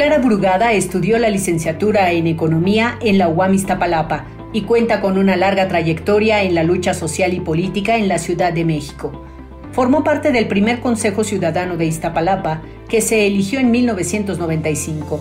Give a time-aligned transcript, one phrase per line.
[0.00, 5.36] Clara Brugada estudió la licenciatura en Economía en la UAM Iztapalapa y cuenta con una
[5.36, 9.26] larga trayectoria en la lucha social y política en la Ciudad de México.
[9.72, 15.20] Formó parte del primer Consejo Ciudadano de Iztapalapa, que se eligió en 1995.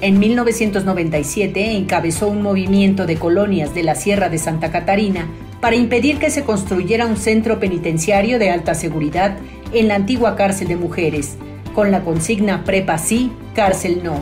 [0.00, 5.28] En 1997 encabezó un movimiento de colonias de la Sierra de Santa Catarina
[5.60, 9.36] para impedir que se construyera un centro penitenciario de alta seguridad
[9.72, 11.36] en la antigua cárcel de mujeres,
[11.72, 14.20] con la consigna Prepa sí, cárcel no.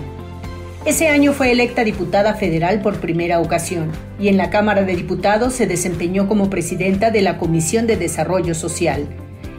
[0.85, 5.53] Ese año fue electa diputada federal por primera ocasión y en la Cámara de Diputados
[5.53, 9.07] se desempeñó como presidenta de la Comisión de Desarrollo Social.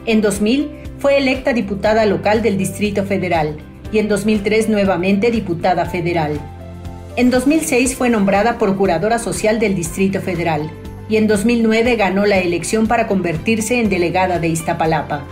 [0.07, 3.57] En 2000 fue electa diputada local del Distrito Federal
[3.91, 6.39] y en 2003 nuevamente diputada federal.
[7.17, 10.71] En 2006 fue nombrada Procuradora Social del Distrito Federal
[11.07, 15.25] y en 2009 ganó la elección para convertirse en delegada de Iztapalapa.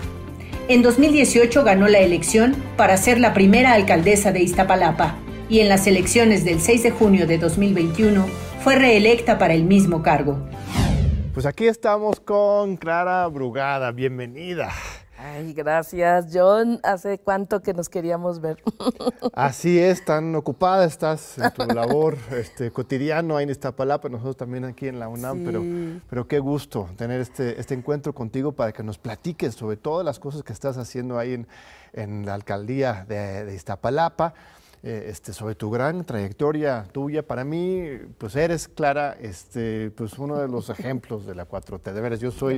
[0.69, 5.15] En 2018 ganó la elección para ser la primera alcaldesa de Iztapalapa
[5.49, 8.27] y en las elecciones del 6 de junio de 2021
[8.63, 10.37] fue reelecta para el mismo cargo.
[11.33, 14.69] Pues aquí estamos con Clara Brugada, bienvenida.
[15.21, 16.79] Ay, gracias, John.
[16.81, 18.63] ¿Hace cuánto que nos queríamos ver?
[19.33, 24.63] Así es, tan ocupada estás en tu labor este, cotidiano ahí en Iztapalapa, nosotros también
[24.63, 25.61] aquí en la UNAM, pero,
[26.09, 30.19] pero qué gusto tener este, este encuentro contigo para que nos platiques sobre todas las
[30.19, 31.47] cosas que estás haciendo ahí en,
[31.91, 34.33] en la alcaldía de, de Iztapalapa.
[34.81, 37.27] Eh, este, sobre tu gran trayectoria tuya.
[37.27, 37.83] Para mí,
[38.17, 41.91] pues eres, Clara, este, pues uno de los ejemplos de la 4T.
[41.91, 42.57] De veras, yo soy,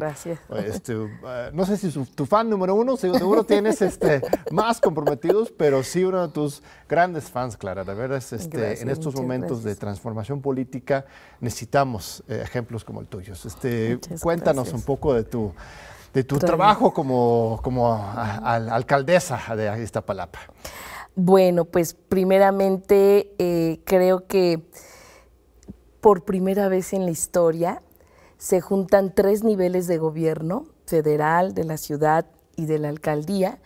[0.64, 1.10] este, uh,
[1.52, 4.22] no sé si tu fan número uno, seguro tienes este,
[4.52, 7.84] más comprometidos, pero sí uno de tus grandes fans, Clara.
[7.84, 11.06] De veras, este, en estos momentos de transformación política
[11.40, 13.34] necesitamos eh, ejemplos como el tuyo.
[13.34, 15.52] Este, cuéntanos un poco de tu
[16.14, 20.40] de tu trabajo como, como alcaldesa de Iztapalapa.
[21.16, 24.66] Bueno, pues primeramente eh, creo que
[26.00, 27.82] por primera vez en la historia
[28.38, 33.60] se juntan tres niveles de gobierno, federal, de la ciudad y de la alcaldía,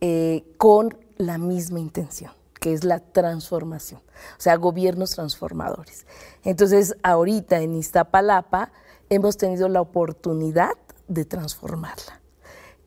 [0.00, 4.00] eh, con la misma intención, que es la transformación,
[4.36, 6.04] o sea, gobiernos transformadores.
[6.44, 8.72] Entonces, ahorita en Iztapalapa
[9.08, 10.72] hemos tenido la oportunidad
[11.06, 12.21] de transformarla.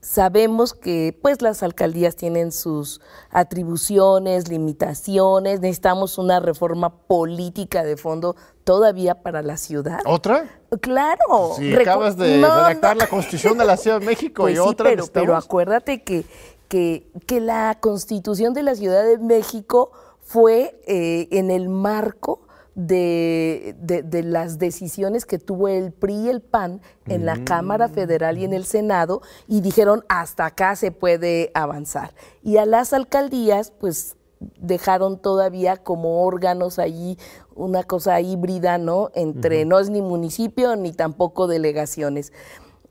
[0.05, 3.01] Sabemos que pues las alcaldías tienen sus
[3.31, 10.01] atribuciones, limitaciones, necesitamos una reforma política de fondo todavía para la ciudad.
[10.05, 10.61] ¿Otra?
[10.79, 11.55] Claro.
[11.57, 14.91] Si acabas de redactar la Constitución de la Ciudad de México y pues otra.
[14.91, 16.23] Pero, pero acuérdate que,
[16.67, 22.44] que, que, la Constitución de la Ciudad de México fue eh, en el marco
[22.75, 28.37] de, de, las decisiones que tuvo el PRI y el PAN en la Cámara Federal
[28.37, 32.13] y en el Senado y dijeron hasta acá se puede avanzar.
[32.43, 34.17] Y a las alcaldías, pues
[34.59, 37.17] dejaron todavía como órganos allí
[37.55, 39.09] una cosa híbrida, ¿no?
[39.15, 42.33] Entre no es ni municipio ni tampoco delegaciones.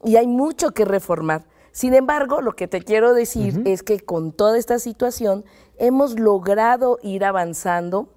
[0.02, 1.46] Y hay mucho que reformar.
[1.72, 5.44] Sin embargo, lo que te quiero decir es que con toda esta situación
[5.76, 8.08] hemos logrado ir avanzando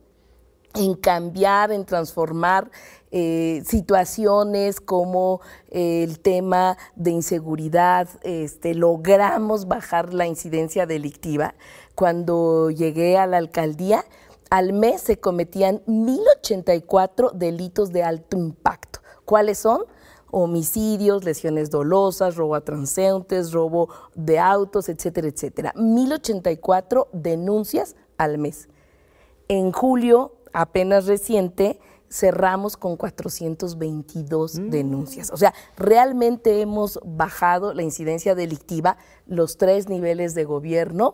[0.77, 2.69] en cambiar, en transformar
[3.11, 8.07] eh, situaciones como eh, el tema de inseguridad.
[8.23, 11.55] Este, logramos bajar la incidencia delictiva.
[11.95, 14.05] Cuando llegué a la alcaldía,
[14.49, 18.99] al mes se cometían 1.084 delitos de alto impacto.
[19.25, 19.81] ¿Cuáles son?
[20.29, 25.73] homicidios, lesiones dolosas, robo a transeúntes, robo de autos, etcétera, etcétera.
[25.75, 28.67] 1084 denuncias al mes.
[29.47, 34.69] En julio apenas reciente cerramos con 422 mm.
[34.69, 35.29] denuncias.
[35.29, 41.13] O sea, realmente hemos bajado la incidencia delictiva, los tres niveles de gobierno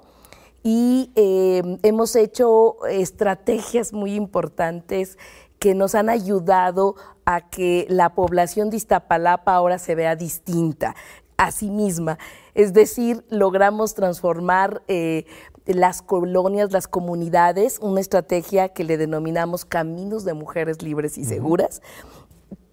[0.64, 5.18] y eh, hemos hecho estrategias muy importantes
[5.60, 6.96] que nos han ayudado
[7.26, 10.96] a que la población de Iztapalapa ahora se vea distinta
[11.36, 12.18] a sí misma.
[12.54, 15.26] Es decir, logramos transformar eh,
[15.66, 21.82] las colonias, las comunidades, una estrategia que le denominamos Caminos de Mujeres Libres y Seguras,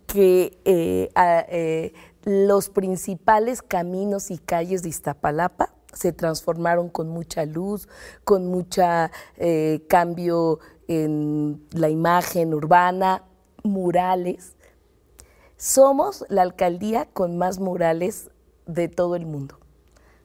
[0.06, 1.92] que eh, eh,
[2.24, 7.88] los principales caminos y calles de Iztapalapa se transformaron con mucha luz,
[8.24, 8.82] con mucho
[9.36, 10.58] eh, cambio
[10.88, 13.24] en la imagen urbana,
[13.62, 14.56] murales.
[15.56, 18.30] Somos la alcaldía con más murales
[18.66, 19.58] de todo el mundo.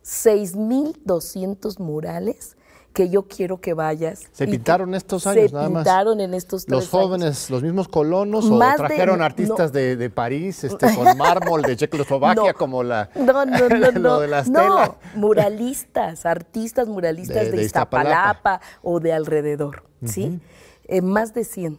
[0.03, 2.55] 6.200 murales
[2.95, 4.30] que yo quiero que vayas.
[4.31, 5.83] ¿Se pintaron estos años nada más?
[5.83, 10.63] Se pintaron en estos tres ¿Los jóvenes, los mismos colonos o trajeron artistas de, París
[10.63, 17.63] este, con mármol de Checoslovaquia como la, no, no, no, de muralistas, artistas muralistas de,
[17.63, 18.62] Iztapalapa.
[18.81, 20.39] o de alrededor, ¿sí?
[20.86, 21.77] Eh, más de 100.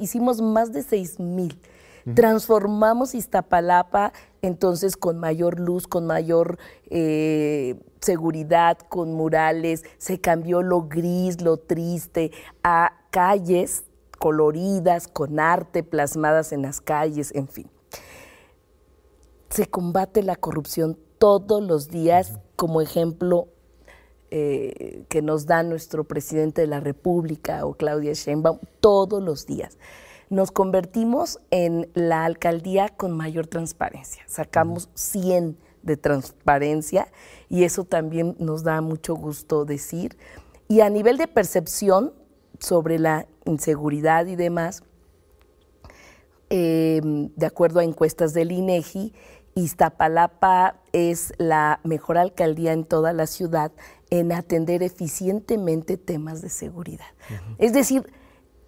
[0.00, 1.58] Hicimos más de 6 mil.
[2.14, 4.12] Transformamos Iztapalapa
[4.42, 6.58] entonces con mayor luz, con mayor
[6.90, 12.32] eh, seguridad, con murales, se cambió lo gris, lo triste,
[12.64, 13.84] a calles
[14.18, 17.70] coloridas, con arte plasmadas en las calles, en fin.
[19.50, 23.48] Se combate la corrupción todos los días, como ejemplo
[24.30, 29.78] eh, que nos da nuestro presidente de la República o Claudia Sheinbaum, todos los días
[30.32, 34.22] nos convertimos en la alcaldía con mayor transparencia.
[34.26, 37.08] Sacamos 100 de transparencia
[37.50, 40.16] y eso también nos da mucho gusto decir.
[40.68, 42.14] Y a nivel de percepción
[42.58, 44.84] sobre la inseguridad y demás,
[46.48, 49.12] em, de acuerdo a encuestas del INEGI,
[49.54, 53.70] Iztapalapa es la mejor alcaldía en toda la ciudad
[54.08, 57.04] en atender eficientemente temas de seguridad.
[57.58, 58.10] Es decir,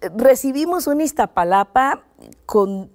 [0.01, 2.03] recibimos un Iztapalapa
[2.45, 2.91] con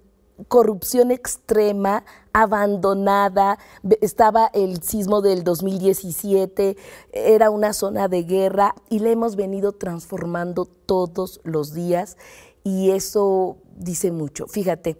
[0.47, 2.03] corrupción extrema,
[2.33, 3.59] abandonada,
[4.01, 6.77] estaba el sismo del 2017,
[7.11, 12.17] era una zona de guerra y la hemos venido transformando todos los días
[12.63, 14.47] y eso dice mucho.
[14.47, 14.97] Fíjate,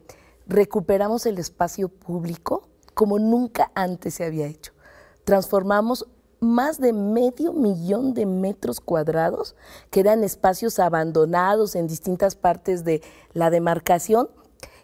[0.47, 4.73] recuperamos el espacio público como nunca antes se había hecho.
[5.23, 6.07] Transformamos
[6.41, 9.55] más de medio millón de metros cuadrados,
[9.91, 13.01] que eran espacios abandonados en distintas partes de
[13.33, 14.27] la demarcación,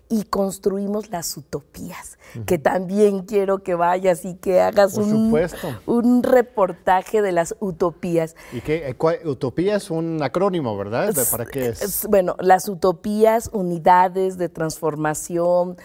[0.09, 5.37] y construimos las utopías, que también quiero que vayas y que hagas un,
[5.85, 8.35] un, reportaje de las utopías.
[8.53, 8.87] ¿Y qué?
[8.87, 11.13] Eh, utopía es un acrónimo, ¿verdad?
[11.29, 12.07] ¿Para qué es?
[12.09, 15.75] Bueno, las utopías, unidades de transformación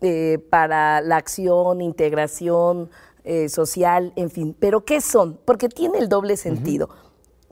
[0.00, 2.90] eh, para la acción, integración,
[3.24, 4.56] eh, social, en fin.
[4.58, 5.38] Pero ¿qué son?
[5.44, 6.88] Porque tiene el doble sentido.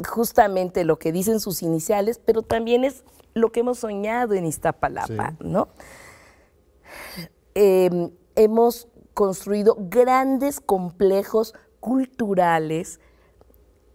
[0.09, 5.35] Justamente lo que dicen sus iniciales, pero también es lo que hemos soñado en Iztapalapa,
[5.41, 5.69] ¿no?
[7.55, 13.01] Em, hemos construido grandes complejos culturales,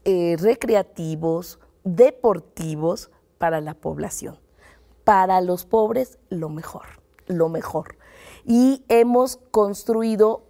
[0.06, 4.40] eh, recreativos, deportivos para la población.
[5.04, 6.86] Para los pobres, lo mejor,
[7.28, 7.98] lo mejor.
[8.46, 10.44] Y hemos construido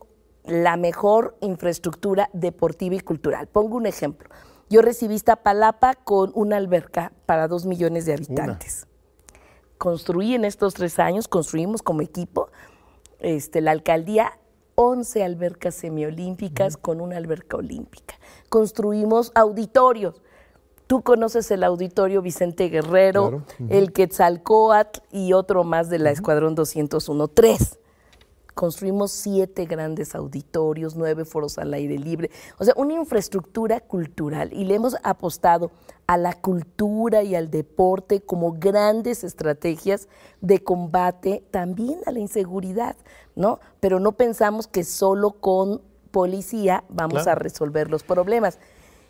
[0.48, 3.48] la mejor infraestructura deportiva y cultural.
[3.48, 4.30] Pongo un ejemplo.
[4.70, 8.88] Yo recibí esta palapa con una alberca para dos millones de habitantes.
[9.78, 12.50] Construí en estos tres años, construimos como equipo,
[13.20, 14.40] este, la alcaldía
[14.76, 18.16] 11 albercas semiolímpicas con una alberca olímpica.
[18.50, 20.22] Construimos auditorios.
[20.88, 27.28] Tú conoces el auditorio Vicente Guerrero, el Quetzalcoatl y otro más de la Escuadrón 201.
[27.30, 27.80] Tres
[28.56, 34.66] construimos siete grandes auditorios, nueve foros al aire libre, o sea, una infraestructura cultural y
[34.66, 35.72] le hemos apostado
[36.08, 40.08] a la cultura y al deporte como grandes estrategias
[40.42, 42.96] de combate también a la inseguridad,
[43.36, 43.60] ¿no?
[43.80, 48.58] Pero no pensamos que solo con policía vamos a resolver los problemas.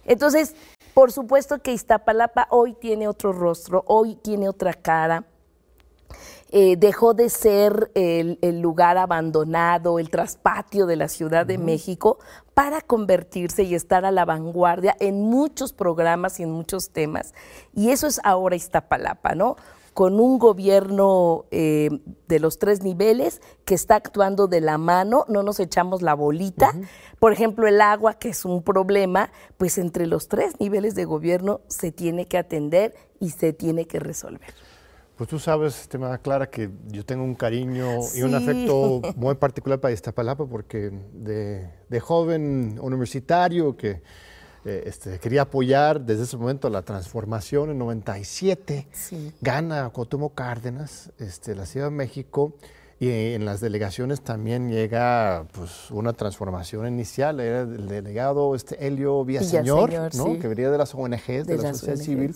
[0.05, 0.55] Entonces,
[0.93, 5.25] por supuesto que Iztapalapa hoy tiene otro rostro, hoy tiene otra cara
[6.51, 12.19] eh, dejó de ser el, lugar abandonado, el traspatio de la Ciudad de México,
[12.53, 17.33] para convertirse y estar a la vanguardia en muchos programas y en muchos temas.
[17.73, 19.55] Y eso es ahora Iztapalapa, ¿no?
[19.95, 21.89] con un gobierno eh,
[22.27, 26.73] de los tres niveles que está actuando de la mano, no nos echamos la bolita.
[27.17, 31.61] Por ejemplo, el agua, que es un problema, pues entre los tres niveles de gobierno
[31.69, 34.53] se tiene que atender y se tiene que resolver.
[35.17, 39.79] Pues tú sabes, estimada Clara, que yo tengo un cariño y un afecto muy particular
[39.79, 44.01] para Iztapalapa porque de, joven universitario que
[44.65, 48.87] eh, este, quería apoyar desde ese momento la transformación en 97,
[49.39, 52.53] gana Cotumo Cárdenas, este, la Ciudad de México,
[52.99, 57.39] y en las delegaciones también llega pues, una transformación inicial.
[57.39, 60.39] Era el delegado este Helio Villaseñor, ¿no?
[60.39, 62.35] que venía de las ONGs, de, la sociedad civil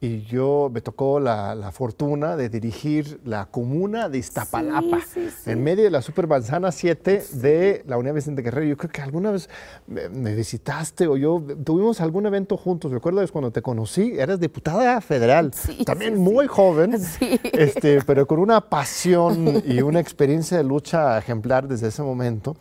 [0.00, 5.00] y yo me tocó la, fortuna de dirigir la comuna de Iztapalapa,
[5.46, 8.66] en medio de la Supermanzana 7 de la Unidad Vicente Guerrero.
[8.66, 9.48] Yo creo que alguna vez
[9.86, 12.92] me, visitaste o yo tuvimos algún evento juntos.
[12.92, 15.52] Recuerdo cuando te conocí, eras diputada federal,
[15.84, 16.94] también muy joven,
[17.52, 22.56] este, pero con una pasión y una experiencia de lucha ejemplar desde ese momento.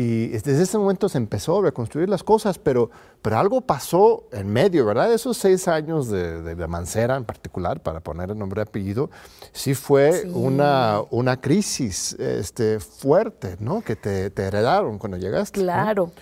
[0.00, 2.90] Y desde ese momento se empezó a reconstruir las cosas, pero,
[3.20, 5.12] pero algo pasó en medio, ¿verdad?
[5.12, 9.10] Esos seis años de, de, Mancera en particular, para poner el nombre y apellido,
[9.52, 13.82] sí fue Una, una crisis este, fuerte, ¿no?
[13.82, 15.60] Que te, heredaron cuando llegaste.
[15.60, 16.12] Claro,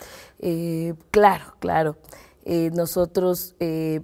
[0.41, 1.97] eh, claro, claro.
[2.45, 4.01] Eh, nosotros, eh,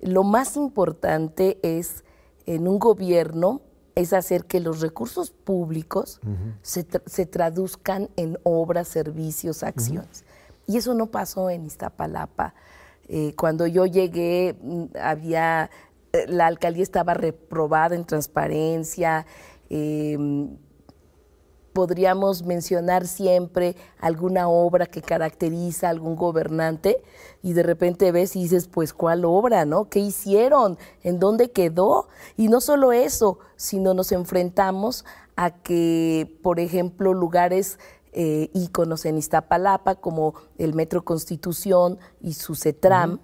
[0.00, 2.02] lo más importante es
[2.46, 3.60] en un gobierno
[3.94, 6.20] es hacer que los recursos públicos
[6.62, 6.84] se,
[7.26, 10.24] traduzcan en obras, servicios, acciones.
[10.66, 12.54] Y eso no pasó en Iztapalapa.
[13.08, 15.70] Eh, cuando yo llegué, mm, había,
[16.12, 19.26] eh, la alcaldía estaba reprobada en transparencia,
[19.68, 20.16] eh,
[21.72, 27.02] podríamos mencionar siempre alguna obra que caracteriza a algún gobernante
[27.42, 29.88] y de repente ves y dices, pues ¿cuál obra, no?
[29.88, 30.78] ¿Qué hicieron?
[31.02, 32.08] ¿En dónde quedó?
[32.36, 35.04] Y no solo eso, sino nos enfrentamos
[35.36, 37.78] a que, por ejemplo, lugares
[38.12, 38.50] eh,
[39.04, 43.20] en Iztapalapa, como el Metro Constitución y su CETRAM,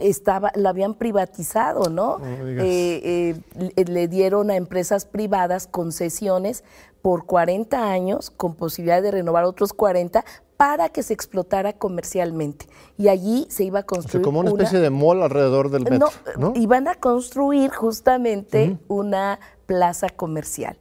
[0.00, 2.18] estaba, la habían privatizado, ¿no?
[2.24, 6.64] Eh, eh, le dieron a empresas privadas concesiones
[7.02, 10.24] por 40 años con posibilidad de renovar otros 40
[10.56, 12.66] para que se explotara comercialmente.
[12.96, 14.24] Y allí se iba a construir.
[14.24, 16.08] como una especie de mall alrededor del metro.
[16.38, 20.78] No, iban a construir justamente una plaza comercial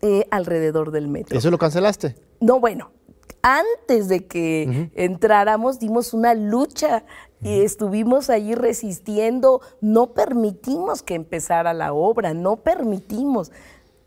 [0.00, 1.36] eh, alrededor del metro.
[1.36, 2.16] ¿Eso lo cancelaste?
[2.40, 2.92] No, bueno,
[3.42, 7.04] antes de que entráramos dimos una lucha
[7.44, 13.52] y estuvimos allí resistiendo, no permitimos que empezara la obra, no permitimos.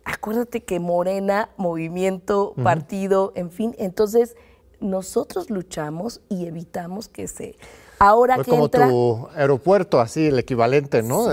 [0.03, 4.36] Acuérdate que Morena, movimiento, partido, en fin, entonces
[4.79, 7.56] nosotros luchamos y evitamos que se...
[8.00, 11.25] Ahora que como tu aeropuerto, así el equivalente, ¿no?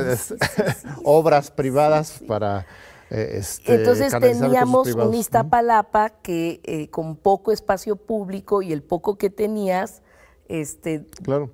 [1.05, 2.67] Obras privadas para...
[3.11, 9.17] Eh, este, Entonces teníamos un Iztapalapa que eh, con poco espacio público y el poco
[9.17, 10.03] que tenías,
[10.49, 11.05] este,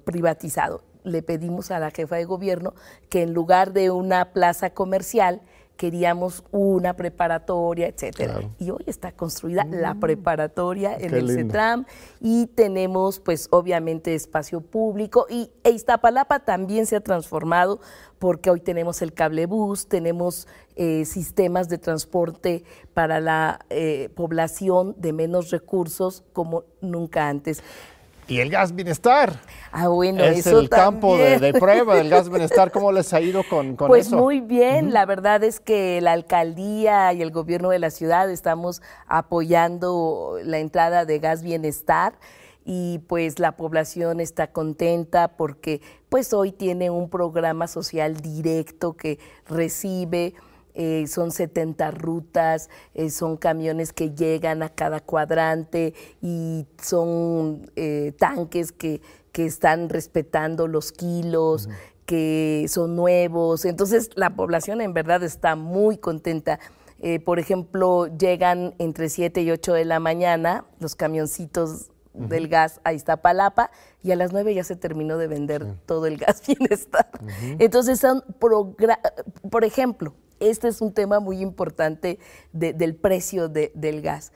[0.05, 0.83] privatizado.
[1.05, 2.75] Le pedimos a la jefa de gobierno
[3.09, 5.41] que en lugar de una plaza comercial,
[5.81, 8.43] queríamos una preparatoria, etcétera.
[8.59, 10.01] Y hoy está construida la mm.
[10.01, 11.87] preparatoria en el CETRAM
[12.21, 17.81] y tenemos pues obviamente espacio público y e Iztapalapa también se ha transformado
[18.19, 24.95] porque hoy tenemos el cable bus, tenemos eh, sistemas de transporte para la eh, población
[24.99, 27.63] de menos recursos como nunca antes
[28.31, 29.41] y el gas bienestar.
[29.73, 32.71] Ah, bueno, es el campo de, prueba del gas bienestar.
[32.71, 34.17] ¿Cómo les ha ido con, con pues eso?
[34.17, 38.31] Pues muy bien, la verdad es que la alcaldía y el gobierno de la ciudad
[38.31, 42.15] estamos apoyando la entrada de gas bienestar
[42.65, 49.19] y pues la población está contenta porque pues hoy tiene un programa social directo que
[49.49, 50.35] recibe
[50.83, 58.15] eh, son 70 rutas, eh, son camiones que llegan a cada cuadrante y son eh,
[58.19, 59.03] tanques que,
[59.35, 61.71] están respetando los kilos,
[62.05, 63.65] que son nuevos.
[63.65, 66.59] Entonces la población en verdad está muy contenta.
[67.25, 72.93] por ejemplo, llegan entre 7 y 8 de la mañana los camioncitos del gas a
[72.93, 73.71] Iztapalapa
[74.03, 77.09] y a las 9 ya se terminó de vender todo el gas bienestar.
[77.59, 82.19] Entonces son, por ejemplo, este es un tema muy importante
[82.53, 84.33] del precio del gas.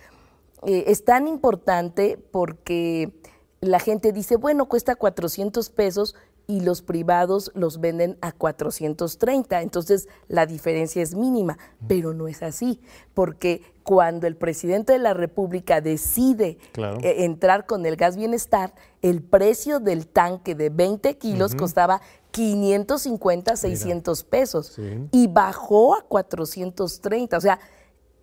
[0.66, 3.12] Eh, es tan importante porque
[3.60, 6.14] la gente dice, bueno, cuesta 400 pesos
[6.46, 9.62] y los privados los venden a 430.
[9.62, 11.58] Entonces la diferencia es mínima,
[11.88, 12.80] pero no es así,
[13.14, 16.58] porque cuando el presidente de la República decide
[17.02, 22.00] eh, entrar con el gas bienestar, el precio del tanque de 20 kilos costaba
[22.34, 24.76] 550, 600 pesos
[25.12, 27.36] y bajó a 430.
[27.36, 27.60] O sea,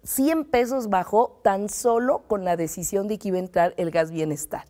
[0.03, 4.11] 100 pesos bajó tan solo con la decisión de que iba a entrar el gas
[4.11, 4.65] bienestar.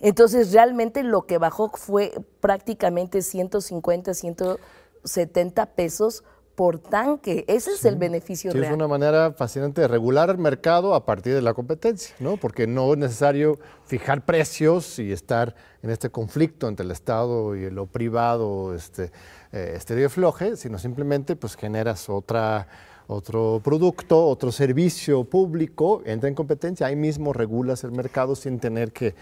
[0.00, 6.24] Entonces, realmente lo que bajó fue prácticamente 150, 170 pesos
[6.54, 7.44] por tanque.
[7.48, 8.70] Ese es el beneficio sí, real.
[8.70, 12.36] Es una manera fascinante de regular el mercado a partir de la competencia, ¿no?
[12.36, 17.70] Porque no es necesario fijar precios y estar en este conflicto entre el Estado y
[17.70, 19.10] lo privado, este,
[19.52, 22.66] eh, este floje, sino simplemente pues generas otra
[23.06, 28.92] otro producto, otro servicio público, entra en competencia, ahí mismo regulas el mercado sin tener
[28.92, 29.14] que,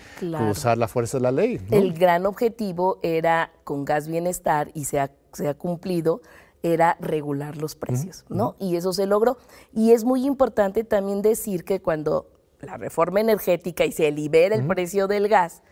[0.51, 1.61] usar la fuerza de la ley.
[1.71, 6.21] El gran objetivo era con gas bienestar y se se ha cumplido
[6.63, 8.57] era regular los precios, ¿no?
[8.59, 9.39] Y eso se logró.
[9.73, 14.67] Y es muy importante también decir que cuando la reforma energética y se libera el
[14.67, 15.63] precio del gas,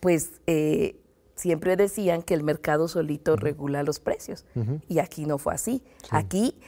[0.00, 1.00] pues eh,
[1.34, 4.44] siempre decían que el mercado solito regula los precios.
[4.88, 5.82] Y aquí no fue así.
[6.10, 6.58] Aquí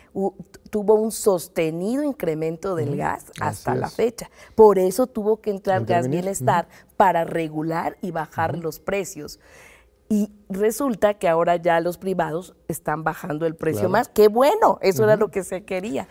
[0.70, 4.30] tuvo un sostenido incremento del gas hasta la fecha.
[4.54, 9.38] Por eso tuvo que entrar Gas Bienestar para regular y bajar los precios.
[10.08, 14.08] Y resulta que ahora ya los privados están bajando el precio más.
[14.08, 14.78] ¡Qué bueno!
[14.80, 16.08] Eso era lo que se quería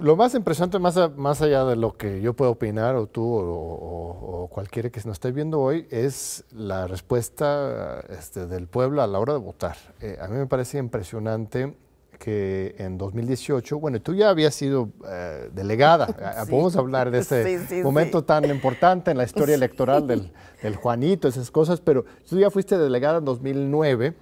[0.00, 4.48] lo más impresionante, más, más allá de lo que yo puedo opinar, o tú, o,
[4.50, 9.32] cualquiera que nos esté viendo hoy, es la respuesta este, del pueblo a la hora
[9.34, 9.76] de votar.
[10.00, 11.76] Eh, a mí me parece impresionante
[12.22, 16.06] que en 2018, bueno, tú ya habías sido eh, delegada,
[16.48, 20.30] podemos hablar de ese momento tan importante en la historia electoral del,
[20.62, 24.14] del Juanito, esas cosas, pero tú ya fuiste delegada en 2009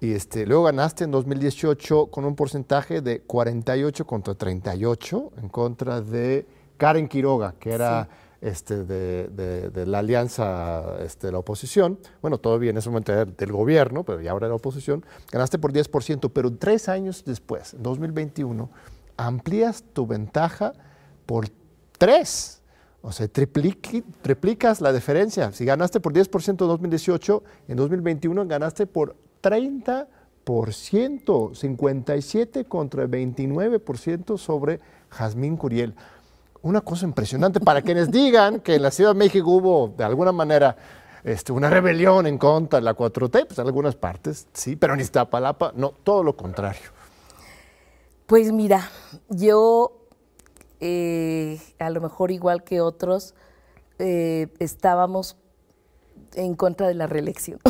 [0.00, 6.02] y este, luego ganaste en 2018 con un porcentaje de 48 contra 38 en contra
[6.02, 6.44] de
[6.76, 8.06] Karen Quiroga, que era
[8.40, 11.98] este, de, la alianza este, de la oposición.
[12.22, 15.04] Bueno, todavía en ese momento era del gobierno, pero ya ahora era oposición.
[15.30, 18.70] Ganaste por 10%, pero tres años después, en 2021,
[19.16, 20.72] amplías tu ventaja
[21.24, 21.48] por
[21.98, 22.62] tres.
[23.02, 25.52] O sea, triplicas la diferencia.
[25.52, 34.80] Si ganaste por 10% en 2018, en 2021 ganaste por 30%, 57 contra 29% sobre
[35.10, 35.94] Jazmín Curiel.
[36.62, 40.32] Una cosa impresionante para quienes digan que en la Ciudad de México hubo de alguna
[40.32, 40.76] manera
[41.22, 45.00] este, una rebelión en contra de la 4T, pues en algunas partes sí, pero en
[45.00, 46.90] Iztapalapa no, todo lo contrario.
[48.26, 48.90] Pues mira,
[49.28, 50.06] yo
[50.80, 53.34] eh, a lo mejor igual que otros
[53.98, 55.36] eh, estábamos
[56.34, 57.60] en contra de la reelección.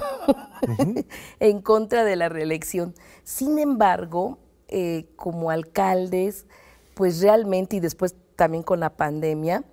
[1.41, 2.95] en contra de la reelección.
[3.23, 4.39] Sin embargo,
[4.69, 6.47] eh, como alcaldes,
[6.95, 9.65] pues realmente, y después también con la pandemia,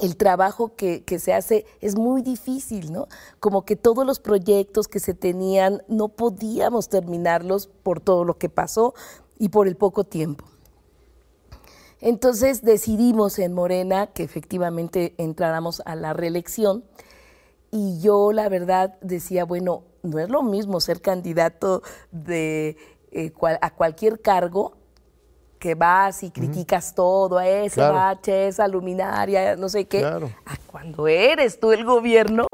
[0.00, 3.08] el trabajo que, se hace es muy difícil, ¿no?
[3.40, 8.48] Como que todos los proyectos que se tenían no podíamos terminarlos por todo lo que
[8.48, 8.94] pasó
[9.38, 10.46] y por el poco tiempo.
[12.00, 16.84] Entonces decidimos en Morena que efectivamente entráramos a la reelección
[17.70, 21.82] y yo la verdad decía, bueno, no es lo mismo ser candidato
[22.28, 22.76] eh,
[23.60, 24.72] a cualquier cargo
[25.62, 30.20] que vas y criticas todo, a ese bache, esa luminaria, no sé qué, a
[30.66, 32.48] cuando eres tú el gobierno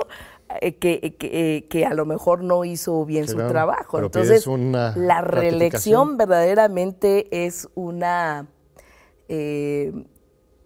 [0.60, 3.98] eh, que, eh, que, a lo mejor no hizo bien su trabajo.
[3.98, 8.46] Entonces, la reelección verdaderamente es una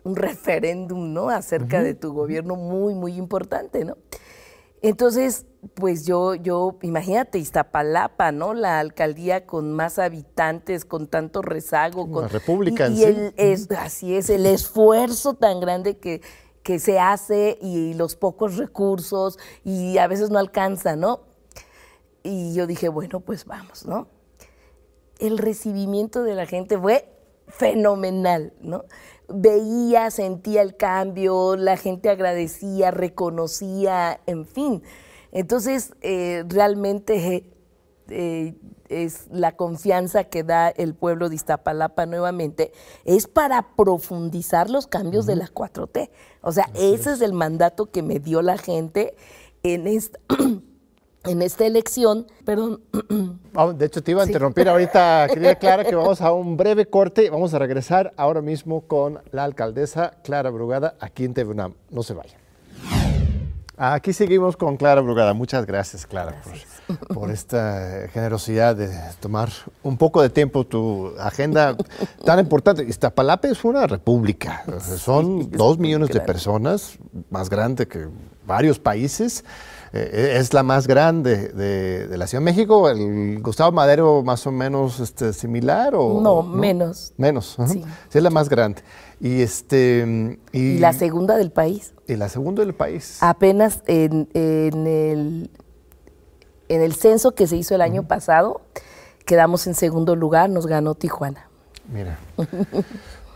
[0.05, 1.31] un referéndum, ¿no?
[1.31, 3.97] Acerca de tu gobierno muy, muy importante, ¿no?
[4.83, 8.53] Entonces, pues yo, yo, imagínate, Iztapalapa, ¿no?
[8.53, 12.11] La alcaldía con más habitantes, con tanto rezago.
[12.11, 16.21] Con, la república y, el, es, Así es, el esfuerzo tan grande que,
[16.65, 21.21] que se hace y los pocos recursos y a veces no alcanza, ¿no?
[22.25, 24.09] Y yo dije, bueno, pues vamos, ¿no?
[25.21, 27.09] El recibimiento de la gente fue
[27.49, 28.85] fenomenal, ¿no?
[29.33, 34.83] veía, sentía el cambio, la gente agradecía, reconocía, en fin.
[35.33, 37.51] Entonces, eh, realmente
[38.09, 38.55] eh,
[38.89, 42.73] es la confianza que da el pueblo de Iztapalapa nuevamente,
[43.05, 46.11] es para profundizar los cambios de la 4T.
[46.43, 49.15] O sea, ese es el mandato que me dio la gente
[49.63, 50.19] en esta...
[51.25, 52.81] en esta elección, perdón.
[53.79, 57.31] De hecho, te iba a interrumpir ahorita, querida Clara, que vamos a un breve corte.
[57.31, 62.15] Vamos a regresar ahora mismo con la alcaldesa Clara Brugada aquí en TV No se
[62.15, 62.43] vayan.
[63.77, 65.33] Aquí seguimos con Clara Brugada.
[65.33, 66.41] Muchas gracias, Clara,
[67.13, 69.49] Por, esta generosidad de tomar
[69.83, 71.77] un poco de tiempo tu agenda
[72.25, 72.85] tan importante.
[72.85, 74.63] Iztapalapa es una república.
[74.99, 76.99] Son dos millones de personas,
[77.31, 78.09] más grande que
[78.47, 79.45] varios países.
[79.93, 82.89] Eh, es la más grande de, la Ciudad de México.
[82.89, 85.95] ¿El Gustavo Madero más o menos este, similar?
[85.95, 87.13] O, no, menos.
[87.19, 87.85] Menos, sí.
[88.13, 88.83] es la más grande.
[89.21, 91.95] Y, este, y, la segunda del país.
[92.09, 93.19] Y la segunda del país.
[93.21, 95.51] Apenas en, el,
[96.69, 98.63] en el censo que se hizo el año pasado,
[99.27, 101.49] quedamos en segundo lugar, nos ganó Tijuana.
[101.93, 102.19] Mira.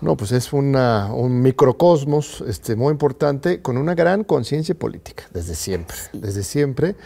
[0.00, 5.96] No, pues es un microcosmos este, muy importante con una gran conciencia política, desde siempre,
[6.12, 6.96] desde siempre.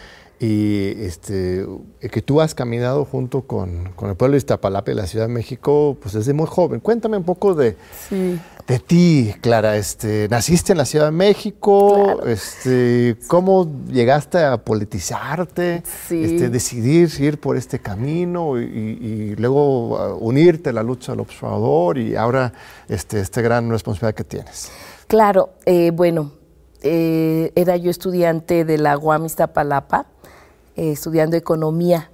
[0.42, 1.66] Y este,
[2.00, 5.34] que tú has caminado junto con, con, el pueblo de Iztapalapa y la Ciudad de
[5.34, 6.80] México, pues desde muy joven.
[6.80, 7.76] Cuéntame un poco de,
[8.66, 9.76] de ti, Clara.
[9.76, 17.38] Este, naciste en la Ciudad de México, este, ¿cómo llegaste a politizarte, este, decidir ir
[17.38, 22.54] por este camino y, luego uh, unirte a la lucha del observador y ahora
[22.88, 24.70] este, esta gran responsabilidad que tienes?
[25.06, 26.39] Claro, eh, bueno,
[26.82, 30.06] eh, era yo estudiante de la UAM Iztapalapa
[30.76, 32.10] eh, estudiando economía.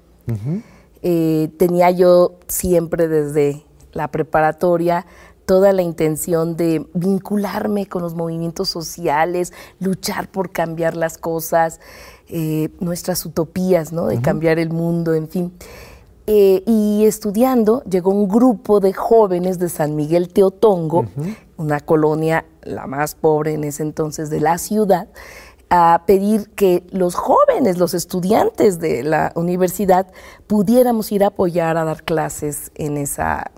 [1.02, 5.06] Eh, tenía yo siempre desde la preparatoria
[5.44, 11.78] toda la intención de vincularme con los movimientos sociales, luchar por cambiar las cosas,
[12.80, 14.06] nuestras utopías, ¿no?
[14.08, 15.52] De cambiar el mundo, en fin.
[16.28, 21.06] Eh, y estudiando, llegó un grupo de jóvenes de San Miguel Teotongo,
[21.56, 25.08] una colonia la más pobre en ese entonces de la ciudad,
[25.68, 30.06] a pedir que los jóvenes, los estudiantes de la universidad,
[30.46, 33.50] pudiéramos ir a apoyar a dar clases en esa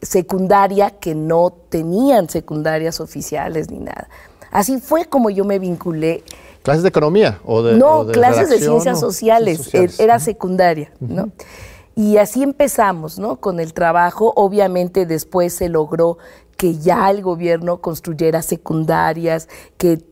[0.00, 4.08] secundaria que no tenían secundarias oficiales ni nada.
[4.52, 6.22] Así fue como yo me vinculé.
[6.62, 7.40] ¿Clases de economía?
[7.44, 11.30] O de, no, clases de ciencias sociales, era secundaria, ¿no?
[11.96, 13.40] Y así empezamos, ¿no?
[13.40, 16.18] Con el trabajo, obviamente después se logró
[16.58, 20.04] que ya el gobierno construyera secundarias, que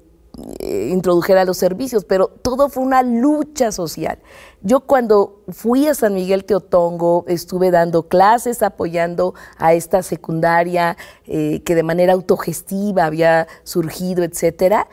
[0.60, 4.20] eh, introdujera los servicios, pero todo fue una lucha social.
[4.62, 11.62] Yo cuando fui a San Miguel Teotongo estuve dando clases apoyando a esta secundaria eh,
[11.64, 14.88] que de manera autogestiva había surgido, etcétera.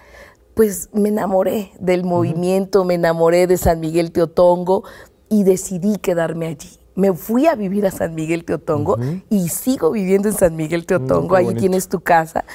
[0.56, 4.84] Pues me enamoré del movimiento, me enamoré de San Miguel Teotongo
[5.30, 8.98] y decidí quedarme allí me fui a vivir a San Miguel Teotongo
[9.30, 12.46] y sigo viviendo en San Miguel Teotongo, mm, ahí tienes tu casa.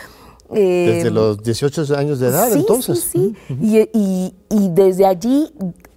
[0.51, 3.01] Desde em, los 18 años de edad, entonces.
[3.01, 4.35] Sí, sí.
[4.51, 5.53] Y, desde allí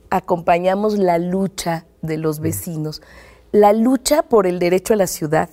[0.10, 3.02] acompañamos la lucha de los vecinos.
[3.52, 5.50] La lucha por el derecho a la ciudad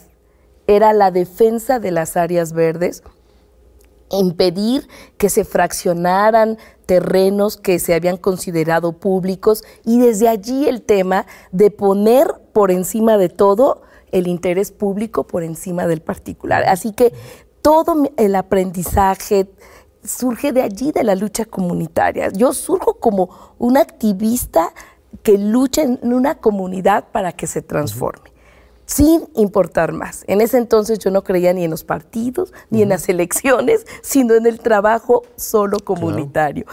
[0.66, 3.03] era la defensa de las áreas verdes,
[4.11, 11.27] impedir que se fraccionaran terrenos que se habían considerado públicos y desde allí el tema
[11.53, 16.64] de poner por encima de todo el interés público por encima del particular.
[16.64, 17.12] Así que
[17.62, 19.49] todo el aprendizaje
[20.03, 22.31] surge de allí, de la lucha comunitaria.
[22.31, 24.75] Yo surjo como una activista
[25.23, 28.33] que lucha en una comunidad para que se transforme,
[28.87, 30.25] sin importar más.
[30.27, 34.35] En ese entonces yo no creía ni en los partidos, ni en las elecciones, sino
[34.35, 36.66] en el trabajo solo comunitario.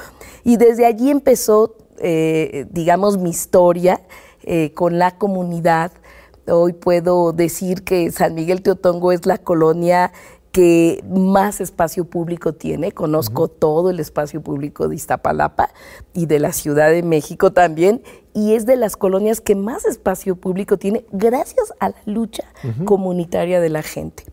[0.43, 4.01] Y desde allí empezó, eh, digamos, mi historia
[4.45, 5.91] eh, con la comunidad.
[6.47, 10.11] Hoy puedo decir que San Miguel Teotongo es la colonia
[10.55, 12.93] que más espacio público tiene.
[12.93, 15.69] Conozco todo el espacio público de Iztapalapa
[16.13, 18.01] y de la Ciudad de México también.
[18.33, 22.45] Y es de las colonias que más espacio público tiene gracias a la lucha
[22.85, 24.23] comunitaria de la gente.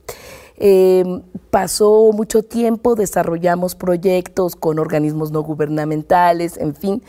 [0.59, 7.03] Em, pasó mucho tiempo, desarrollamos proyectos con organismos no gubernamentales, en fin.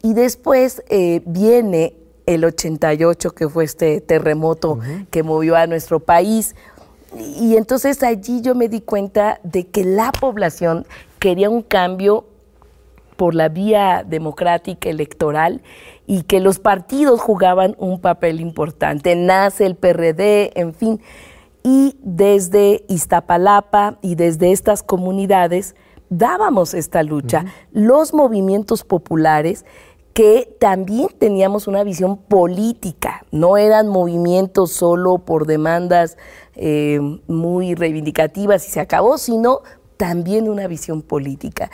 [0.00, 1.96] Y después eh, viene
[2.26, 4.78] el 88, que fue este terremoto
[5.10, 6.54] que movió a nuestro país
[7.16, 10.86] y entonces allí yo me di cuenta de que la población
[11.18, 12.26] quería un cambio
[13.16, 15.62] por la vía democrática electoral
[16.06, 19.14] y que los partidos jugaban un papel importante.
[19.14, 21.00] Nace el PRD, en fin.
[21.62, 25.76] Y desde Iztapalapa y desde estas comunidades
[26.10, 27.46] dábamos esta lucha.
[27.72, 29.64] Los movimientos populares
[30.14, 36.16] que también teníamos una visión política, no eran movimientos solo por demandas
[36.54, 39.62] eh, muy reivindicativas y se acabó, sino
[39.96, 41.70] también una visión política.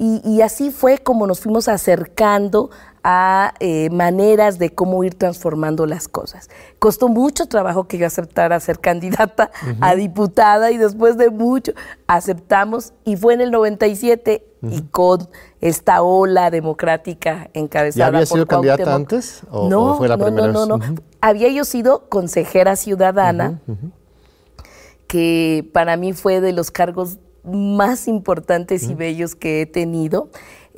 [0.00, 2.70] Y, así fue como nos fuimos acercando
[3.10, 6.50] a eh, maneras de cómo ir transformando las cosas.
[6.78, 11.72] Costó mucho trabajo que yo aceptara ser candidata a diputada y después de mucho
[12.06, 15.26] aceptamos y fue en el 97 y con
[15.62, 20.48] esta ola democrática encabezada ¿Ya había sido candidata antes o, no, fue la no, primera
[20.48, 23.62] no, no, no, Había yo sido consejera ciudadana
[25.06, 30.28] que para mí fue de los cargos más importantes y bellos que he tenido.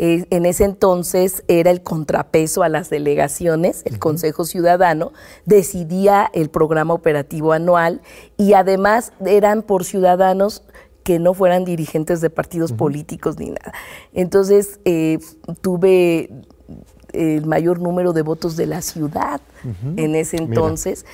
[0.03, 5.13] Eh, en ese entonces era el contrapeso a las delegaciones, el Consejo Ciudadano
[5.45, 8.01] decidía el programa operativo anual
[8.39, 10.63] y además eran por ciudadanos
[11.05, 13.75] que no fueran dirigentes de partidos políticos ni nada.
[14.15, 15.19] Entonces eh,
[15.61, 16.31] tuve
[17.13, 19.43] el mayor número de votos de la ciudad
[19.97, 21.05] en ese entonces.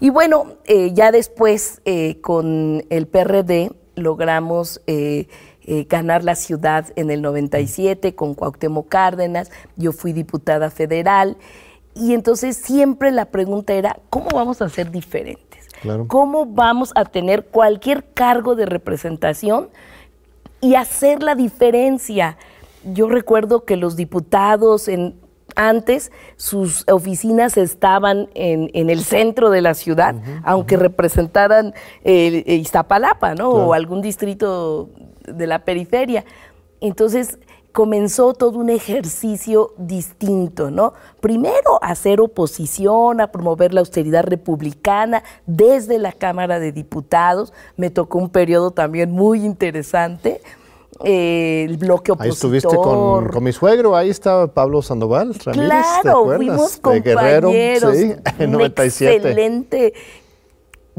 [0.00, 4.80] Y bueno, eh, ya después eh, con el PRD logramos
[5.72, 11.36] eh, ganar la ciudad en el 97 con Cuauhtémoc Cárdenas, yo fui diputada federal
[11.94, 15.68] y entonces siempre la pregunta era, ¿cómo vamos a ser diferentes?
[16.08, 19.68] ¿Cómo vamos a tener cualquier cargo de representación
[20.60, 22.36] y hacer la diferencia?
[22.82, 25.20] Yo recuerdo que los diputados en
[25.54, 33.50] antes sus oficinas estaban en, el centro de la ciudad, aunque representaran eh, Iztapalapa, ¿no?
[33.50, 34.90] O algún distrito
[35.32, 36.24] de la periferia.
[36.80, 37.38] Entonces,
[37.72, 40.92] comenzó todo un ejercicio distinto, ¿no?
[41.20, 47.52] Primero hacer oposición, a promover la austeridad republicana desde la Cámara de Diputados.
[47.76, 50.40] Me tocó un periodo también muy interesante.
[51.02, 52.52] Eh, el bloque opositor.
[52.52, 55.66] Ahí estuviste con, mi suegro, ahí estaba Pablo Sandoval Ramírez,
[56.02, 59.16] claro, fuimos compañeros, sí, en 97.
[59.16, 59.94] excelente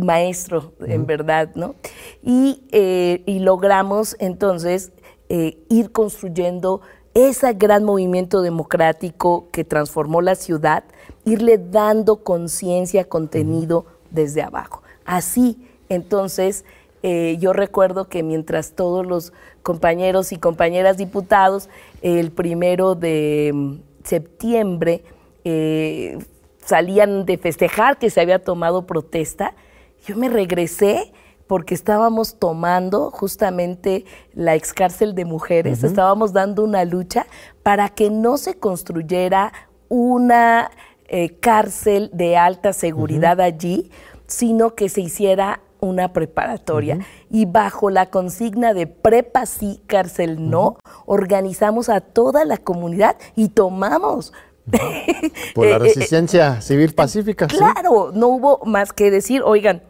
[0.02, 1.76] maestro, en verdad, ¿no?
[2.22, 4.92] Y, eh, y logramos entonces
[5.30, 6.82] eh, ir construyendo
[7.14, 10.84] ese gran movimiento democrático que transformó la ciudad,
[11.26, 14.82] irle dando conciencia, contenido desde abajo.
[15.06, 16.64] Así, entonces,
[17.04, 19.34] eh, yo recuerdo que mientras todos los
[19.64, 21.70] compañeros y compañeras diputados,
[22.02, 25.04] el primero de mm, septiembre,
[25.44, 26.18] eh,
[26.64, 29.56] salían de festejar que se había tomado protesta,
[30.06, 31.14] yo me regresé
[31.48, 37.26] porque estábamos tomando justamente la ex cárcel de mujeres, estábamos dando una lucha
[37.62, 39.52] para que no se construyera
[39.90, 40.72] una
[41.10, 43.92] eh, cárcel de alta seguridad allí,
[44.28, 47.00] sino que se hiciera una preparatoria.
[47.30, 53.50] Y bajo la consigna de prepa sí, cárcel no, organizamos a toda la comunidad y
[53.50, 54.32] tomamos.
[55.54, 57.48] Por la eh, eh, resistencia civil pacífica.
[57.48, 59.82] Claro, no hubo más que decir, oigan,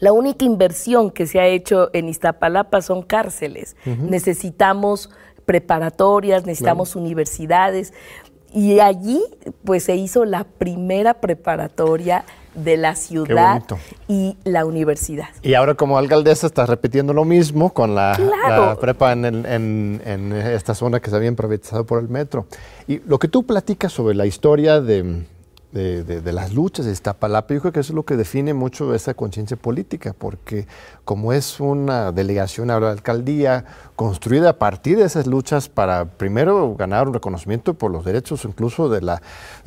[0.00, 3.76] la única inversión que se ha hecho en Iztapalapa son cárceles.
[3.84, 5.10] Necesitamos
[5.44, 7.92] preparatorias, necesitamos universidades.
[8.52, 9.22] Y allí
[9.64, 13.62] pues se hizo la primera preparatoria de la ciudad
[14.08, 15.28] y la universidad.
[15.42, 21.00] Y ahora como alcaldesa estás repitiendo lo mismo con la, prepa en, en, esta zona
[21.00, 22.46] que se había privatizado por el metro.
[22.86, 24.80] Y lo que tú platicas sobre la historia
[25.72, 28.94] de, de, las luchas de Iztapalapa, yo creo que eso es lo que define mucho
[28.94, 30.66] esa conciencia política, porque
[31.04, 36.74] como es una delegación a la alcaldía construida a partir de esas luchas para primero
[36.74, 39.20] ganar un reconocimiento por los derechos incluso de la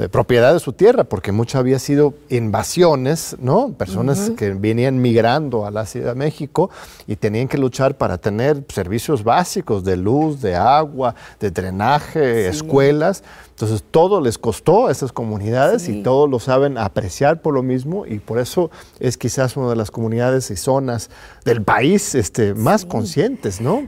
[0.10, 3.74] propiedad de su tierra, porque mucho había sido invasiones, ¿no?
[3.74, 6.72] Personas que venían migrando a la Ciudad de México
[7.06, 13.24] y tenían que luchar para tener servicios básicos de luz, de agua, de drenaje, escuelas
[13.62, 18.08] entonces todo les costó a esas comunidades y todos lo saben apreciar por lo mismo
[18.08, 21.12] y por eso es quizás una de las comunidades y zonas
[21.46, 23.88] del país este, más conscientes, ¿no?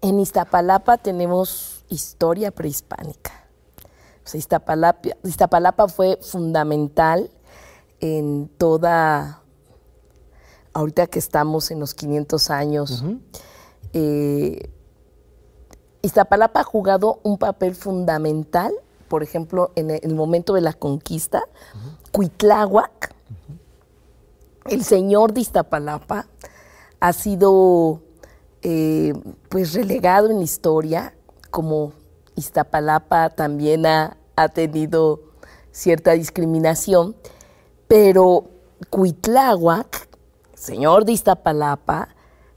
[0.00, 3.30] En Iztapalapa tenemos historia prehispánica.
[4.34, 7.30] Iztapalapa, Iztapalapa fue fundamental
[8.00, 9.40] en toda,
[10.72, 13.04] ahorita que estamos en los 500 años,
[13.92, 14.68] eh,
[16.02, 18.72] Iztapalapa ha jugado un papel fundamental
[19.12, 21.44] por ejemplo, en el momento de la conquista,
[22.12, 23.14] Cuitláhuac,
[24.70, 26.28] el señor de Iztapalapa,
[26.98, 28.00] ha sido
[28.62, 29.12] eh,
[29.50, 31.14] pues relegado en la historia,
[31.50, 31.92] como
[32.36, 35.20] Iztapalapa también ha, ha tenido
[35.72, 37.14] cierta discriminación,
[37.88, 38.48] pero
[38.88, 40.08] Cuitláhuac,
[40.54, 42.08] señor de Iztapalapa,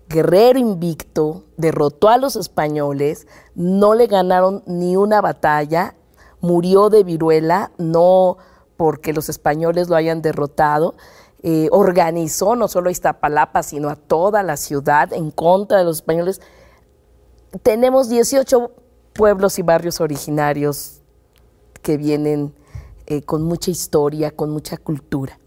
[0.07, 5.95] guerrero invicto, derrotó a los españoles, no le ganaron ni una batalla
[6.41, 8.37] murió de viruela, no
[8.77, 10.95] porque los españoles lo hayan derrotado,
[11.43, 15.97] eh, organizó no solo a Iztapalapa, sino a toda la ciudad en contra de los
[15.97, 16.41] españoles.
[17.63, 18.71] Tenemos 18
[19.13, 21.01] pueblos y barrios originarios
[21.81, 22.53] que vienen
[23.05, 25.39] eh, con mucha historia, con mucha cultura.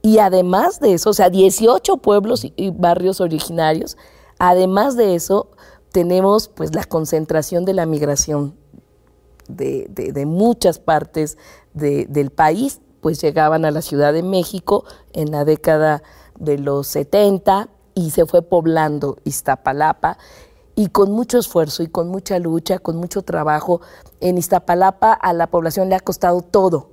[0.00, 3.96] Y además de eso, o sea, 18 pueblos y barrios originarios,
[4.38, 5.50] además de eso,
[5.92, 8.54] tenemos pues la concentración de la migración
[9.48, 11.38] de, muchas partes
[11.74, 16.02] del país, pues llegaban a la Ciudad de México en la década
[16.38, 20.18] de los 70 y se fue poblando Iztapalapa
[20.74, 23.80] y con mucho esfuerzo y con mucha lucha, con mucho trabajo,
[24.20, 26.90] en Iztapalapa a la población le ha costado todo.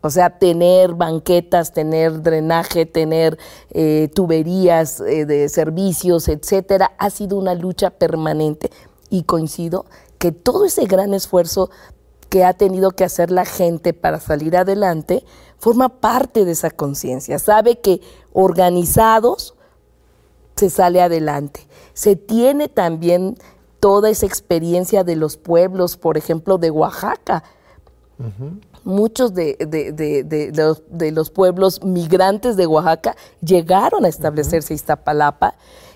[0.00, 3.38] O sea, tener banquetas, tener drenaje, tener
[3.70, 8.70] eh, tuberías eh, de servicios, etcétera, ha sido una lucha permanente.
[9.10, 9.86] Y coincido
[10.20, 11.70] que todo ese gran esfuerzo
[12.28, 15.24] que ha tenido que hacer la gente para salir adelante
[15.58, 17.38] forma parte de esa conciencia.
[17.38, 18.02] Sabe que
[18.34, 19.54] organizados
[20.56, 21.66] se sale adelante.
[21.94, 23.38] Se tiene también
[23.80, 27.42] toda esa experiencia de los pueblos, por ejemplo, de Oaxaca.
[28.84, 29.56] Muchos de,
[31.14, 35.54] los, pueblos migrantes de Oaxaca llegaron a establecerse en Iztapalapa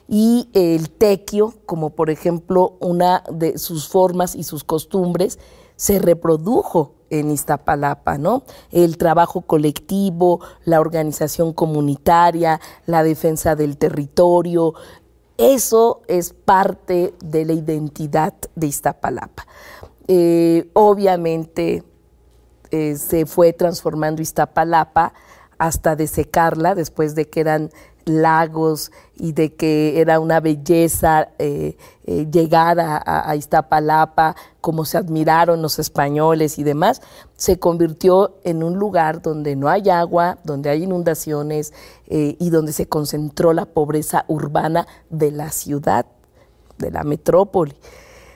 [0.08, 5.38] y el tequio, como por ejemplo una de sus formas y sus costumbres,
[5.76, 8.44] se reprodujo en Iztapalapa, ¿no?
[8.70, 14.74] El trabajo colectivo, la organización comunitaria, la defensa del territorio,
[15.36, 19.44] Eso es parte de la identidad de Iztapalapa.
[20.06, 21.82] Eh, obviamente
[22.70, 25.12] eh, se fue transformando Iztapalapa
[25.58, 27.70] hasta desecarla después de que eran
[28.04, 35.62] lagos y de que era una belleza eh, eh, llegar a, Iztapalapa, como se admiraron
[35.62, 37.00] los españoles y demás,
[37.36, 41.72] se convirtió en un lugar donde no hay agua, donde hay inundaciones
[42.06, 46.06] eh, y donde se concentró la pobreza urbana de la ciudad,
[46.78, 47.74] de la metrópoli.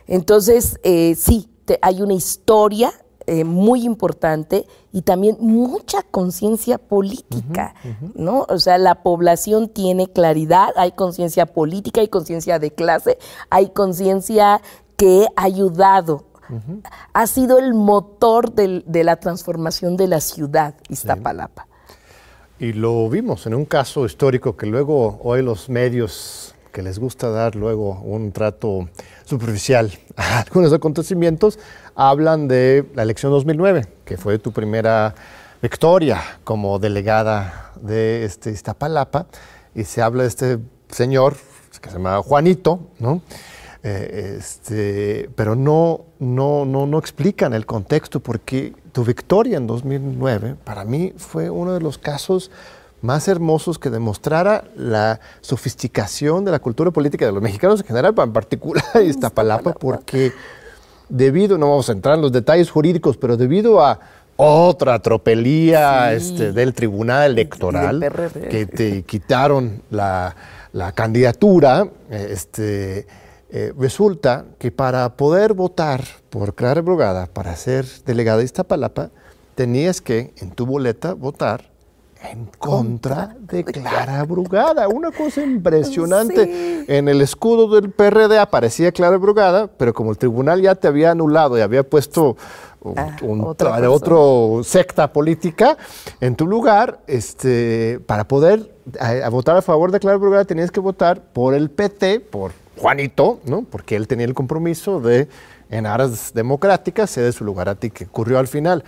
[0.06, 0.78] Entonces,
[1.16, 1.50] sí,
[1.82, 2.92] hay una historia
[3.30, 7.74] eh, muy importante y también mucha conciencia política,
[8.14, 8.46] ¿no?
[8.48, 13.18] O sea, la población tiene claridad, hay conciencia política, hay conciencia de clase,
[13.50, 14.62] hay conciencia
[14.96, 16.24] que ha ayudado.
[17.12, 21.66] Ha sido el motor de la transformación de la ciudad, Iztapalapa.
[22.58, 27.28] Y lo vimos en un caso histórico que luego hoy los medios que les gusta
[27.30, 28.88] dar luego un trato
[29.24, 31.58] superficial a algunos acontecimientos,
[31.98, 35.16] hablan de la elección 2009, que fue tu primera
[35.60, 39.26] victoria como delegada de este Iztapalapa,
[39.74, 40.58] y se habla de este
[40.88, 41.34] señor
[41.80, 43.20] que se llama Juanito, ¿no?
[43.82, 50.56] Eh, este, pero no, no, no, no explican el contexto porque tu victoria en 2009
[50.64, 52.50] para mí fue uno de los casos
[53.02, 58.14] más hermosos que demostrara la sofisticación de la cultura política de los mexicanos en general,
[58.14, 60.32] pero en particular Iztapalapa, porque
[61.08, 63.98] debido, no vamos a entrar en los detalles jurídicos, pero debido a
[64.36, 70.34] otra tropelía este, del Tribunal Electoral, que te quitaron la,
[70.94, 73.06] candidatura, este,
[73.50, 79.10] eh, resulta que para poder votar por Clara Brugada, para ser delegada de Iztapalapa,
[79.56, 81.64] tenías que en tu boleta votar
[82.22, 84.88] en contra de Clara Brugada.
[84.88, 86.84] Una cosa impresionante.
[86.88, 91.12] En el escudo del PRD aparecía Clara Brugada, pero como el tribunal ya te había
[91.12, 92.36] anulado y había puesto
[92.96, 95.76] ah, un, otro secta política
[96.20, 98.74] en tu lugar, este, para poder
[99.30, 103.62] votar a favor de Clara Brugada tenías que votar por el PT, por Juanito, ¿no?
[103.62, 105.28] porque él tenía el compromiso de,
[105.70, 108.84] en aras democráticas, ceder su lugar a ti, que ocurrió al final.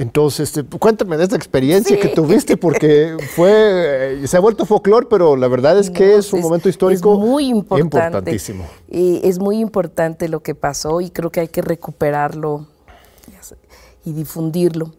[0.00, 5.36] Entonces, este, cuéntame de esta experiencia que tuviste, porque fue, se ha vuelto folclore, pero
[5.36, 8.64] la verdad es que es un momento histórico muy importantísimo.
[8.88, 12.66] Y es muy importante lo que pasó y creo que hay que recuperarlo
[14.02, 14.94] y difundirlo.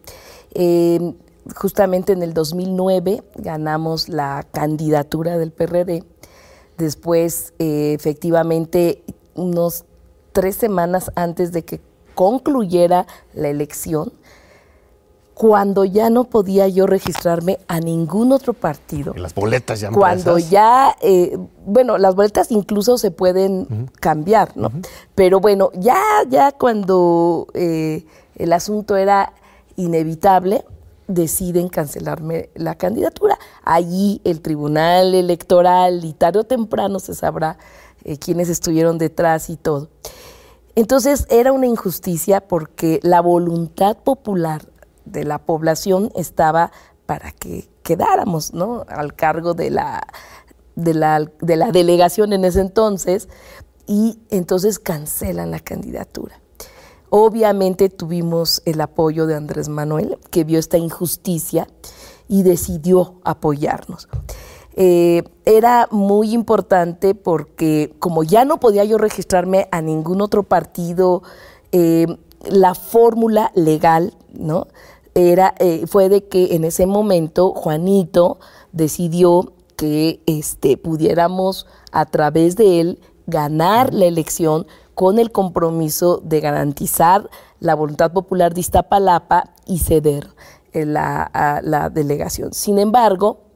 [0.53, 1.15] Em,
[1.55, 6.03] justamente en el 2009 ganamos la candidatura del PRD.
[6.77, 9.83] Después, eh, efectivamente, unos
[10.31, 11.81] tres semanas antes de que
[12.13, 14.13] concluyera la elección,
[15.33, 19.13] cuando ya no podía yo registrarme a ningún otro partido.
[19.15, 24.71] Las boletas ya Cuando ya, eh, bueno, las boletas incluso se pueden cambiar, ¿no?
[25.15, 29.33] Pero bueno, ya, ya cuando eh, el asunto era
[29.77, 30.65] inevitable,
[31.07, 33.37] deciden cancelarme la candidatura.
[33.63, 37.57] Allí el Tribunal Electoral y tarde o temprano se sabrá
[38.03, 39.89] eh, quiénes estuvieron detrás y todo.
[40.75, 44.70] Entonces era una injusticia porque la voluntad popular
[45.05, 46.71] de la población estaba
[47.05, 48.85] para que quedáramos ¿no?
[48.87, 50.07] al cargo de la,
[50.75, 53.27] de la, de la delegación en ese entonces
[53.87, 56.39] y entonces cancelan la candidatura.
[57.09, 61.67] Obviamente tuvimos el apoyo de Andrés Manuel, que vio esta injusticia
[62.29, 64.07] y decidió apoyarnos.
[64.75, 71.23] Eh, era muy importante porque como ya no podía yo registrarme a ningún otro partido,
[71.73, 72.07] eh,
[72.49, 74.67] la fórmula legal, ¿no?
[75.13, 78.39] Era, eh, fue de que en ese momento Juanito
[78.71, 86.39] decidió que este, pudiéramos a través de él ganar la elección con el compromiso de
[86.39, 90.27] garantizar la voluntad popular de Iztapalapa y ceder
[90.73, 92.53] eh, la, la delegación.
[92.53, 93.50] Sin embargo,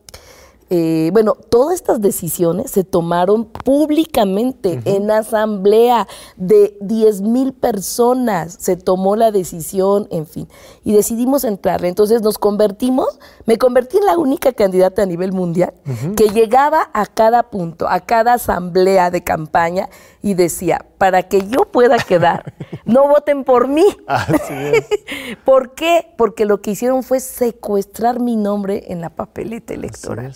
[0.71, 8.58] eh, bueno, todas estas decisiones se tomaron públicamente en asamblea de 10 mil personas.
[8.60, 10.47] Se tomó la decisión, en fin,
[10.84, 11.88] y decidimos entrarle.
[11.88, 15.74] Entonces nos convertimos, me convertí en la única candidata a nivel mundial
[16.16, 19.89] que llegaba a cada punto, a cada asamblea de campaña
[20.24, 22.53] y decía, para que yo pueda quedar,
[22.86, 23.86] no voten por mí.
[25.45, 26.07] ¿Por qué?
[26.18, 30.34] Porque lo que hicieron fue secuestrar mi nombre en la papeleta electoral.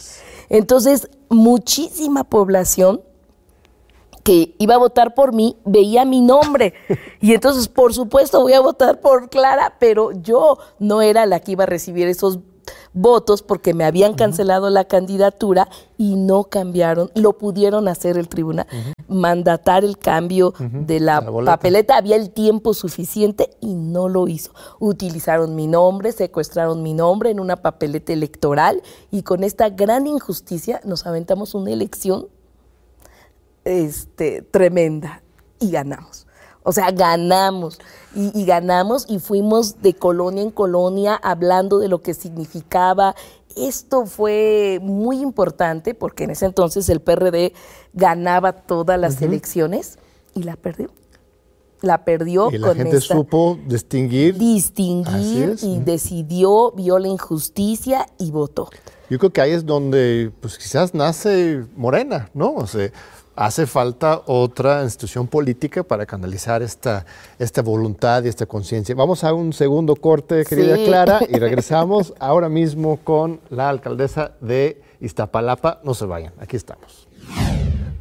[0.50, 3.02] Entonces, muchísima población
[4.24, 6.74] que iba a votar por mí veía mi nombre.
[7.22, 11.52] Y entonces, por supuesto, voy a votar por Clara, pero yo no era la que
[11.52, 12.40] iba a recibir esos
[12.94, 18.68] votos porque me habían cancelado la candidatura y no cambiaron, lo pudieron hacer el tribunal,
[19.08, 24.52] mandatar el cambio de la, papeleta, había el tiempo suficiente y no lo hizo.
[24.80, 28.82] Utilizaron mi nombre, secuestraron mi nombre en una papeleta electoral
[29.12, 32.28] y con esta gran injusticia nos aventamos una elección
[33.66, 35.22] este, tremenda
[35.60, 36.26] y ganamos.
[36.70, 37.80] O sea, ganamos
[38.14, 43.16] y, ganamos y fuimos de colonia en colonia hablando de lo que significaba.
[43.58, 47.54] Esto fue muy importante porque en ese entonces el PRD
[47.94, 49.98] ganaba todas las elecciones
[50.36, 50.92] y la perdió.
[51.82, 54.38] La perdió y la gente supo distinguir.
[54.38, 58.70] Distinguir y decidió, vio la injusticia y votó.
[59.10, 62.54] Yo creo que ahí es donde, pues quizás nace Morena, ¿no?
[62.54, 62.92] O sea,
[63.40, 67.06] hace falta otra institución política para canalizar esta,
[67.40, 68.94] esta voluntad y esta conciencia.
[68.96, 74.82] Vamos a un segundo corte, querida Clara, y regresamos ahora mismo con la alcaldesa de
[75.00, 75.80] Iztapalapa.
[75.86, 77.08] No se vayan, aquí estamos.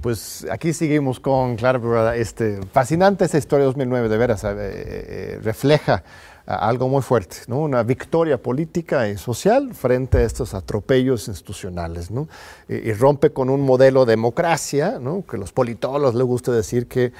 [0.00, 5.40] Pues aquí seguimos con Clara, este, fascinante esa historia de 2009, de veras, eh, eh,
[5.40, 6.02] refleja
[6.48, 7.58] algo muy fuerte, ¿no?
[7.58, 12.10] una victoria política y social frente a estos atropellos institucionales.
[12.10, 12.26] ¿no?
[12.68, 15.24] Y, rompe con un modelo de democracia, ¿no?
[15.26, 17.12] que los politólogos les gusta decir que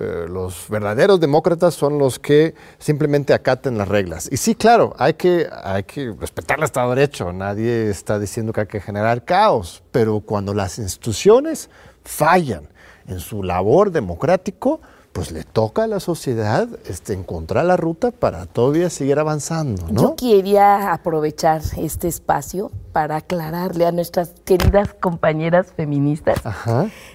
[0.00, 4.28] eh, los verdaderos demócratas son los que simplemente acaten las reglas.
[4.30, 8.52] Y sí, claro, hay que, hay que respetar el Estado de Derecho, nadie está diciendo
[8.52, 11.68] que hay que generar caos, pero cuando las instituciones
[12.04, 12.68] fallan
[13.08, 14.80] en su labor democrático,
[15.18, 19.84] pues le toca a la sociedad este, encontrar la ruta para todavía seguir avanzando.
[19.90, 20.00] ¿no?
[20.00, 26.38] Yo quería aprovechar este espacio para aclararle a nuestras queridas compañeras feministas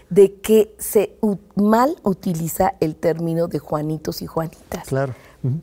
[0.10, 1.16] de que se
[1.56, 4.86] mal utiliza el término de Juanitos y Juanitas.
[4.86, 5.16] Claro.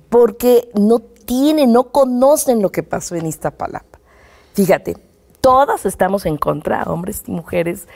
[0.08, 3.98] Porque no tienen, no conocen lo que pasó en Iztapalapa.
[4.54, 4.96] Fíjate,
[5.42, 7.86] todas estamos en contra, hombres y mujeres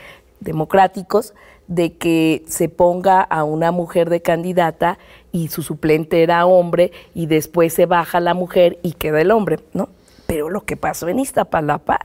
[0.40, 1.32] democráticos,
[1.66, 4.98] de que se ponga a una mujer de candidata
[5.32, 9.60] y su suplente era hombre y después se baja la mujer y queda el hombre,
[9.72, 9.88] ¿no?
[10.26, 12.00] Pero lo que pasó en Iztapalapa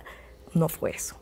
[0.54, 1.16] no fue eso.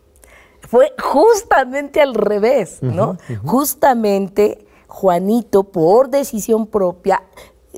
[0.61, 3.17] Fue justamente al revés, ¿no?
[3.45, 7.23] Justamente Juanito, por decisión propia,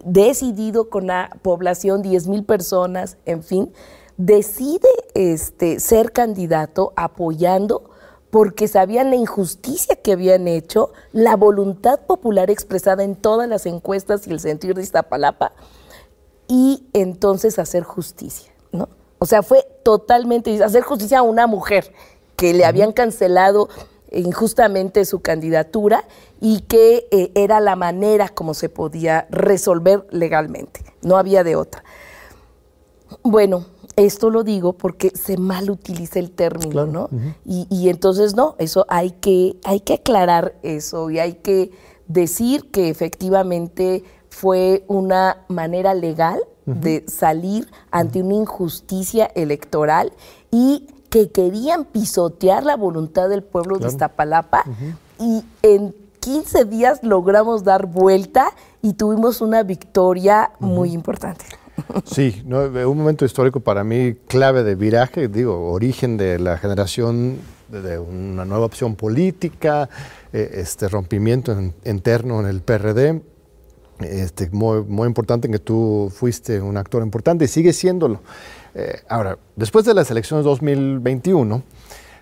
[0.03, 3.73] decidido con la población, 10 mil personas, en fin,
[4.17, 7.89] decide este, ser candidato apoyando
[8.31, 14.27] porque sabían la injusticia que habían hecho, la voluntad popular expresada en todas las encuestas
[14.27, 15.53] y el sentir de Iztapalapa,
[16.47, 18.89] y entonces hacer justicia, ¿no?
[19.19, 21.93] O sea, fue totalmente hacer justicia a una mujer
[22.35, 23.69] que le habían cancelado
[24.11, 26.05] injustamente su candidatura
[26.39, 31.83] y que eh, era la manera como se podía resolver legalmente, no había de otra.
[33.23, 33.65] Bueno,
[34.01, 37.09] esto lo digo porque se mal utiliza el término, ¿no?
[37.45, 41.71] y, entonces no, eso hay que, hay que aclarar eso y hay que
[42.07, 50.13] decir que efectivamente fue una manera legal de salir ante una injusticia electoral
[50.51, 54.63] y que querían pisotear la voluntad del pueblo de Iztapalapa
[55.19, 61.45] y en 15 días logramos dar vuelta y tuvimos una victoria muy importante.
[62.05, 67.37] Sí, un momento histórico para mí clave de viraje, digo, origen de la generación
[67.69, 69.89] de una nueva opción política,
[70.33, 71.55] eh, este rompimiento
[71.85, 73.21] interno en el PRD.
[73.99, 78.21] Este, muy, importante en que tú fuiste un actor importante y sigue siéndolo.
[78.73, 81.61] Eh, ahora, después de las elecciones 2021,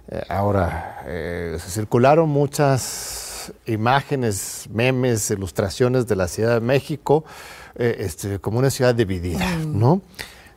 [0.10, 7.24] eh, ahora se circularon muchas imágenes, memes, ilustraciones de la Ciudad de México
[7.78, 9.80] eh, este, como una ciudad dividida, mm.
[9.80, 10.01] ¿no?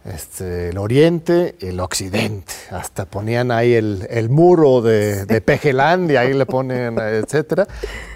[0.04, 2.54] Este, el oriente el occidente.
[2.70, 7.66] Hasta ponían ahí el, muro de, de, Pejelandia, ahí le ponen, etcétera.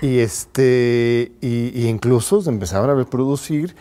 [0.00, 3.76] Y, este, y, incluso se empezaron a reproducir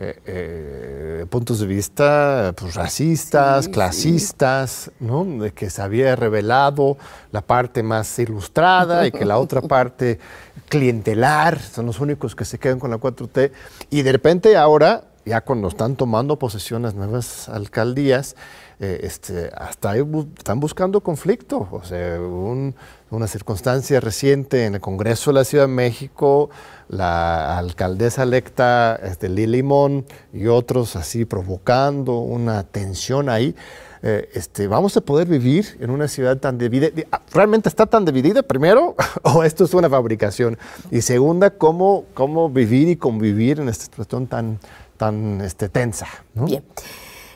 [0.00, 5.24] eh, eh, puntos de vista pues, racistas, clasistas, ¿no?
[5.24, 6.96] de que se había revelado
[7.32, 10.20] la parte más ilustrada y que la otra parte
[10.68, 13.50] clientelar, son los únicos que se quedan con la 4T.
[13.90, 18.34] Y de repente ahora, ya cuando están tomando posesión las nuevas alcaldías,
[18.80, 20.02] eh, este, hasta ahí
[20.36, 21.68] están buscando conflicto.
[21.70, 26.50] O sea, una circunstancia reciente en el Congreso de la Ciudad de México,
[26.88, 33.54] la alcaldesa electa este, Lili Limón y otros así provocando una tensión ahí.
[34.02, 36.90] Eh, este, vamos a poder vivir en una ciudad tan dividida.
[37.32, 40.56] ¿Realmente está tan dividida, primero, o esto es una fabricación?
[40.90, 44.60] Y segunda, ¿cómo, cómo vivir y convivir en esta situación tan,
[44.98, 46.06] tan este, tensa?
[46.34, 46.64] Bien.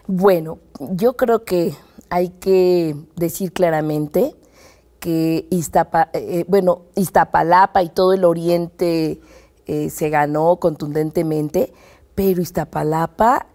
[0.07, 1.75] Bueno, yo creo que
[2.11, 4.37] hay que decir claramente
[5.01, 5.49] que
[6.13, 9.21] eh, bueno, Iztapalapa y todo el oriente
[9.67, 11.73] eh, se ganó contundentemente,
[12.15, 13.47] pero Iztapalapa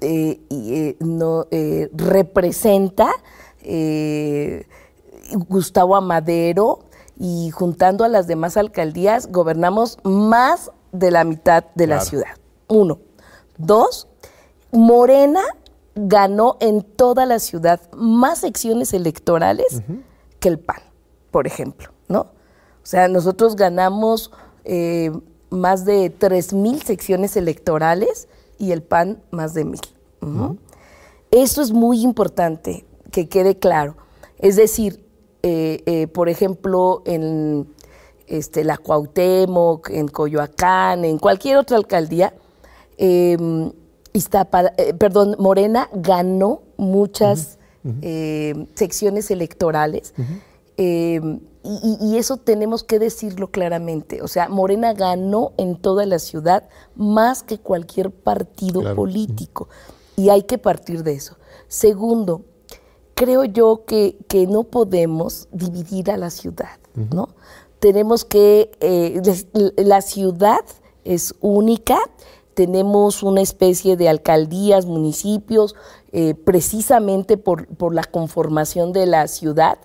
[0.00, 1.46] eh, no,
[1.92, 3.10] representa
[5.48, 6.80] Gustavo Amadero
[7.18, 12.36] y juntando a las demás alcaldías gobernamos más de la mitad de la ciudad.
[12.68, 12.98] Uno.
[13.58, 14.08] Dos,
[14.72, 15.42] Morena
[15.94, 19.82] ganó en toda la ciudad más secciones electorales
[20.40, 20.82] que el PAN,
[21.30, 22.20] por ejemplo, ¿no?
[22.20, 24.32] O sea, nosotros ganamos
[24.64, 25.12] eh,
[25.50, 28.28] más de 3.000 secciones electorales
[28.58, 30.58] y el PAN más de 1.000.
[31.30, 33.96] Eso es muy importante, que quede claro.
[34.38, 35.04] Es decir,
[35.42, 37.68] eh, eh, por ejemplo, en
[38.26, 42.34] este, la Cuauhtémoc, en Coyoacán, en cualquier otra alcaldía,
[42.98, 43.72] em,
[44.14, 47.58] eh, perdón, Morena ganó muchas
[48.00, 50.14] eh, secciones electorales.
[50.76, 51.20] Eh,
[51.64, 54.22] y, eso tenemos que decirlo claramente.
[54.22, 59.68] O sea, Morena ganó en toda la ciudad más que cualquier partido político.
[60.16, 61.36] Y hay que partir de eso.
[61.66, 62.42] Segundo,
[63.14, 64.16] creo yo que,
[64.48, 67.30] no podemos dividir a la ciudad, ¿no?
[67.80, 68.70] Tenemos que,
[69.76, 70.64] la ciudad
[71.04, 71.98] es única,
[72.54, 75.74] tenemos una especie de alcaldías, municipios,
[76.12, 79.78] eh, precisamente por, la conformación de la ciudad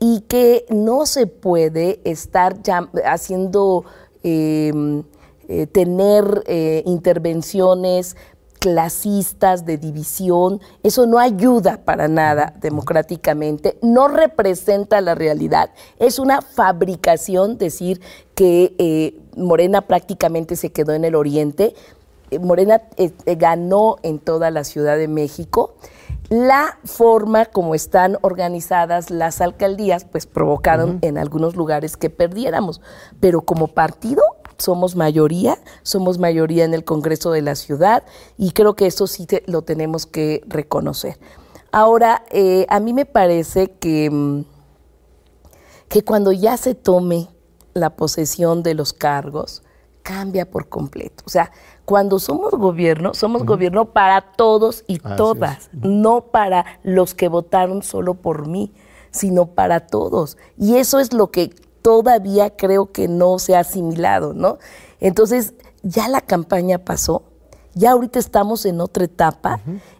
[0.00, 3.84] y que no se puede estar ya haciendo,
[4.24, 5.04] em,
[5.48, 8.16] eh, tener eh, intervenciones
[8.58, 16.42] clasistas, de división, eso no ayuda para nada democráticamente, no representa la realidad, es una
[16.42, 18.02] fabricación decir
[18.34, 21.74] que Morena prácticamente se quedó en el oriente,
[22.38, 25.74] Morena eh, eh, ganó en toda la Ciudad de México.
[26.28, 32.80] La forma como están organizadas las alcaldías, pues provocaron en algunos lugares que perdiéramos.
[33.18, 34.22] Pero como partido
[34.56, 38.04] somos mayoría, somos mayoría en el Congreso de la Ciudad
[38.36, 41.18] y creo que eso sí lo tenemos que reconocer.
[41.72, 42.24] Ahora,
[42.68, 44.44] a mí me parece que, mm,
[45.88, 47.28] que cuando ya se tome
[47.74, 49.62] la posesión de los cargos,
[50.02, 51.22] cambia por completo.
[51.26, 51.52] O sea,
[51.90, 58.14] cuando somos gobierno, somos gobierno para todos y todas, no para los que votaron solo
[58.14, 58.72] por mí,
[59.10, 60.38] sino para todos.
[60.56, 64.58] Y eso es lo que todavía creo que no se ha asimilado, ¿no?
[65.00, 67.24] Entonces, ya la campaña pasó,
[67.74, 69.58] ya ahorita estamos en otra etapa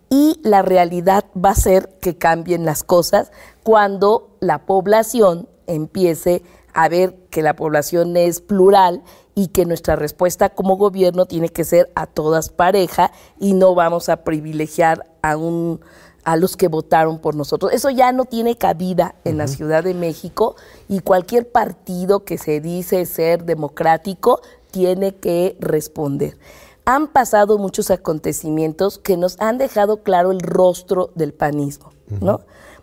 [0.09, 3.33] y la realidad va a ser que cambien las cosas
[3.65, 9.03] cuando la población empiece a ver que la población es plural
[9.35, 14.09] y que nuestra respuesta como gobierno tiene que ser a todas pareja y no vamos
[14.09, 15.81] a privilegiar a un
[16.25, 17.73] a los que votaron por nosotros.
[17.73, 20.55] Eso ya no tiene cabida en la Ciudad de México
[20.89, 24.41] y cualquier partido que se dice ser democrático
[24.71, 26.37] tiene que responder.
[26.85, 32.41] Han pasado muchos acontecimientos que nos han dejado claro el rostro del panismo, ¿no?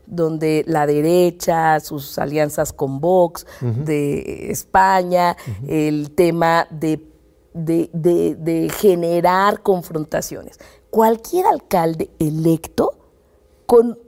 [0.08, 5.36] Donde la derecha, sus alianzas con Vox, de España,
[5.68, 7.02] el tema de,
[7.54, 10.60] de, generar confrontaciones.
[10.90, 12.98] Cualquier alcalde electo,
[13.66, 14.00] con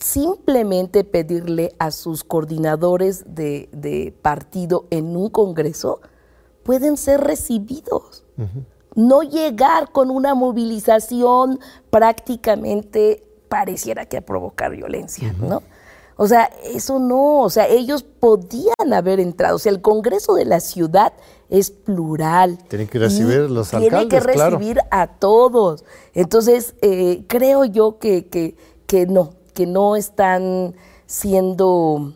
[0.00, 6.00] simplemente pedirle a sus coordinadores de, partido en un congreso,
[6.62, 8.24] pueden ser recibidos.
[8.94, 11.58] No llegar con una movilización
[11.90, 13.24] prácticamente
[13.54, 15.62] pareciera que a provocar violencia, ¿no?
[16.16, 19.54] O sea, eso no, o sea, ellos podían haber entrado.
[19.54, 21.12] O sea, el Congreso de la ciudad
[21.48, 22.58] es plural.
[22.68, 25.84] Tienen que recibir los alcaldes, Tiene que recibir a todos.
[26.14, 28.26] Entonces, eh, creo yo que,
[28.86, 30.74] que, no, que no están
[31.06, 32.12] siendo,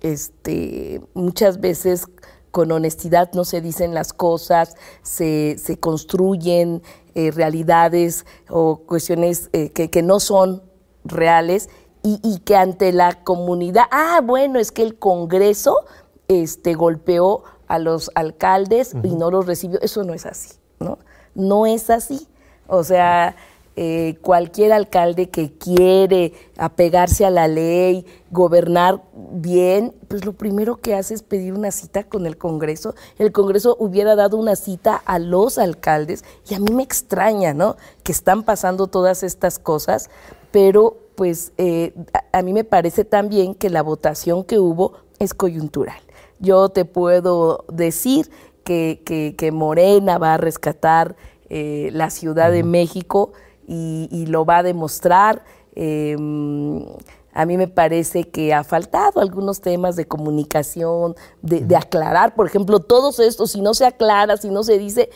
[0.00, 2.06] este, muchas veces
[2.50, 6.82] con honestidad no se dicen las cosas, se, se construyen
[7.14, 10.62] eh, realidades o cuestiones eh, que, que no son
[11.08, 11.68] reales
[12.02, 15.84] y, que ante la comunidad, ah, bueno, es que el Congreso
[16.28, 19.78] este, golpeó a los alcaldes y no los recibió.
[19.82, 20.98] Eso no es así, ¿no?
[21.34, 22.26] No es así.
[22.66, 23.36] O sea,
[23.80, 30.96] eh, cualquier alcalde que quiere apegarse a la ley, gobernar bien, pues lo primero que
[30.96, 32.96] hace es pedir una cita con el Congreso.
[33.18, 37.76] El Congreso hubiera dado una cita a los alcaldes y a mí me extraña, ¿no?
[38.02, 40.10] Que están pasando todas estas cosas,
[40.50, 41.92] pero pues eh,
[42.32, 45.98] a, mí me parece también que la votación que hubo es coyuntural.
[46.38, 48.30] Yo te puedo decir
[48.62, 49.02] que,
[49.36, 51.16] que, Morena va a rescatar
[51.48, 53.32] eh, la Ciudad de México
[53.66, 55.42] y, lo va a demostrar.
[55.74, 56.84] Em,
[57.32, 62.80] A mí me parece que ha faltado algunos temas de comunicación, de, aclarar, por ejemplo,
[62.80, 65.10] todos estos, si no se aclara, si no se dice,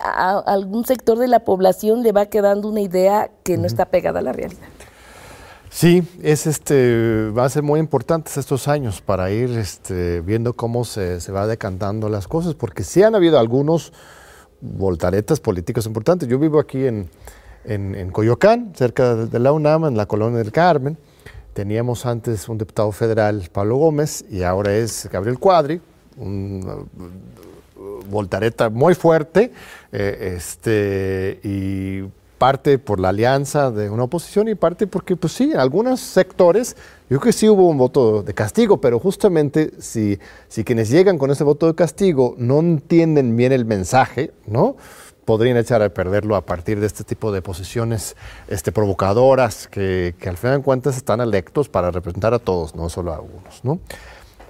[0.00, 4.20] a algún sector de la población le va quedando una idea que no está pegada
[4.20, 4.68] a la realidad.
[5.70, 10.84] Sí, es este, va a ser muy importante estos años para ir este, viendo cómo
[10.84, 13.92] se, se, va decantando las cosas, porque sí han habido algunos
[14.60, 16.28] voltaretas políticos importantes.
[16.28, 17.10] Yo vivo aquí en,
[17.64, 20.96] en, Coyoacán, cerca de, la UNAM, en la colonia del Carmen.
[21.52, 25.80] Teníamos antes un diputado federal, Pablo Gómez, y ahora es Gabriel Cuadri,
[26.16, 26.88] un
[28.08, 29.52] voltareta muy fuerte,
[29.92, 32.02] eh, este, y
[32.38, 36.76] parte por la alianza de una oposición y parte porque, pues sí, en algunos sectores,
[37.10, 41.18] yo creo que sí hubo un voto de castigo, pero justamente si, si quienes llegan
[41.18, 44.76] con ese voto de castigo no entienden bien el mensaje, ¿no?
[45.24, 48.16] podrían echar a perderlo a partir de este tipo de posiciones
[48.48, 52.88] este, provocadoras que, que al final de cuentas están electos para representar a todos, no
[52.88, 53.78] solo a algunos, ¿no?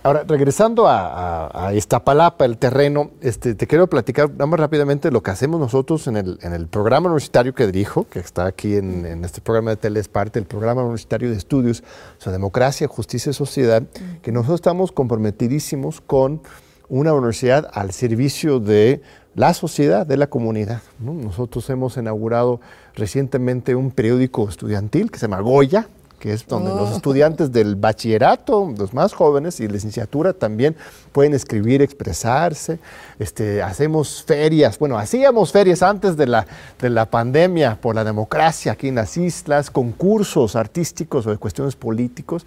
[0.09, 5.23] Ahora, regresando a, esta palapa, el terreno, este, te quiero platicar nada más rápidamente lo
[5.23, 9.23] que hacemos nosotros en el, en el programa universitario que dirijo, que está aquí en,
[9.23, 11.85] este programa de tele, es parte del programa universitario de estudios
[12.17, 13.83] sobre democracia, justicia y sociedad,
[14.23, 16.41] que nosotros estamos comprometidísimos con
[16.89, 19.03] una universidad al servicio de
[19.35, 20.81] la sociedad, de la comunidad.
[21.01, 22.63] Nosotros hemos inaugurado
[22.95, 25.87] recientemente un periódico estudiantil que se llama Goya,
[26.19, 26.97] que es donde los oh.
[26.97, 30.77] estudiantes del bachillerato, los más jóvenes y licenciatura también
[31.13, 32.79] pueden escribir, expresarse.
[33.19, 36.47] Este, hacemos ferias, bueno, hacíamos ferias antes de la,
[36.81, 41.77] de la pandemia por la democracia aquí en las islas, concursos artísticos o de cuestiones
[41.77, 42.47] políticos.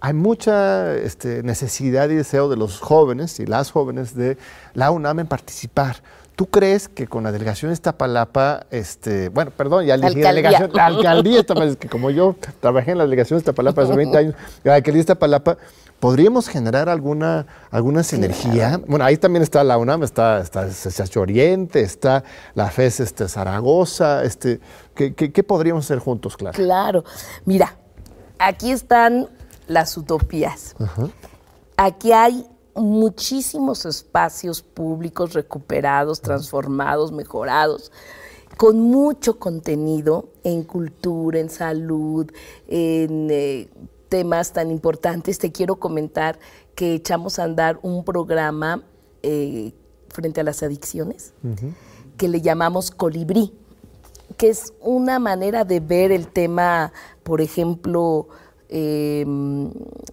[0.00, 4.38] Hay mucha este, necesidad y deseo de los jóvenes y las jóvenes de
[4.74, 5.96] la UNAM en participar.
[6.38, 10.86] ¿Tú crees que con la delegación de Iztapalapa, este, bueno, perdón, ya la delegación, la
[10.86, 11.42] alcaldía,
[11.76, 15.00] que como yo trabajé en la delegación de Iztapalapa hace 20 años, la alcaldía de
[15.00, 15.56] Iztapalapa,
[15.98, 18.80] ¿podríamos generar alguna, alguna sinergia?
[18.86, 20.68] Bueno, ahí también está la UNAM, está, está
[21.16, 22.22] Oriente, está
[22.54, 24.60] la FES este, Zaragoza, este,
[24.94, 26.54] ¿qué, qué, podríamos hacer juntos, claro?
[26.54, 27.04] Claro,
[27.46, 27.74] mira,
[28.38, 29.26] aquí están
[29.66, 30.76] las utopías.
[31.76, 32.46] Aquí hay
[32.78, 37.92] muchísimos espacios públicos recuperados, transformados, mejorados,
[38.56, 42.30] con mucho contenido en cultura, en salud,
[42.66, 43.68] en eh,
[44.08, 45.38] temas tan importantes.
[45.38, 46.38] Te quiero comentar
[46.74, 48.82] que echamos a andar un programa
[49.22, 49.72] eh,
[50.08, 51.34] frente a las adicciones
[52.16, 53.52] que le llamamos Colibrí,
[54.36, 58.28] que es una manera de ver el tema, por ejemplo,
[58.68, 59.24] eh,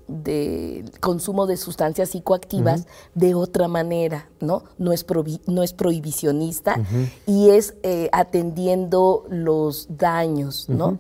[0.08, 4.64] de consumo de sustancias psicoactivas de otra manera, ¿no?
[4.78, 5.06] No es,
[5.48, 6.80] no es prohibicionista
[7.26, 11.00] y es eh, atendiendo los daños, ¿no?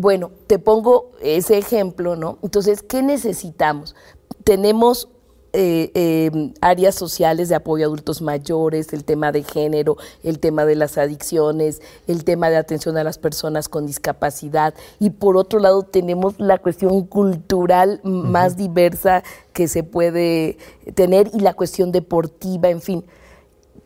[0.00, 2.38] Bueno, te pongo ese ejemplo, ¿no?
[2.42, 3.96] Entonces, ¿qué necesitamos?
[4.44, 5.08] Tenemos
[5.52, 10.64] eh, em, áreas sociales de apoyo a adultos mayores, el tema de género, el tema
[10.64, 14.74] de las adicciones, el tema de atención a las personas con discapacidad.
[14.98, 19.22] Y por otro lado tenemos la cuestión cultural más diversa
[19.52, 20.58] que se puede
[20.94, 23.04] tener y la cuestión deportiva, en fin.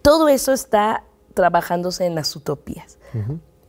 [0.02, 1.04] Todo eso está
[1.34, 2.98] trabajándose en las utopías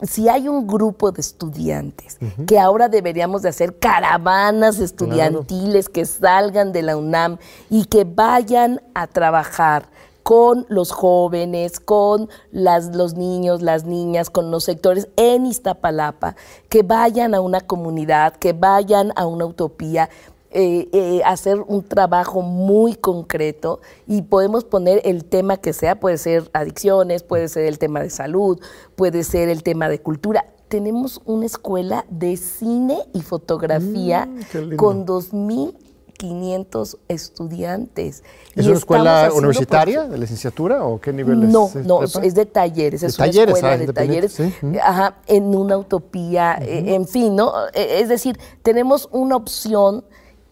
[0.03, 6.71] si hay un grupo de estudiantes que ahora deberíamos de hacer caravanas estudiantiles que salgan
[6.71, 7.37] de la UNAM
[7.69, 9.87] y que vayan a trabajar
[10.23, 16.35] con los jóvenes, con las, los niños, las niñas, con los sectores en Iztapalapa,
[16.69, 20.09] que vayan a una comunidad, que vayan a una utopía,
[20.55, 26.19] eh, eh, hacer un trabajo muy concreto y podemos poner el tema que sea, puede
[26.19, 28.59] ser adicciones, puede ser el tema de salud,
[28.95, 30.45] puede ser el tema de cultura.
[30.67, 38.23] Tenemos una escuela de cine y fotografía mm, con 2.500 estudiantes.
[38.53, 41.49] ¿Es una escuela universitaria de licenciatura o qué nivel es?
[41.49, 44.39] No, no, es de talleres, es una escuela ah, de talleres,
[44.83, 47.53] ajá, en una utopía, eh, en fin, ¿no?
[47.73, 50.05] Es decir, tenemos una opción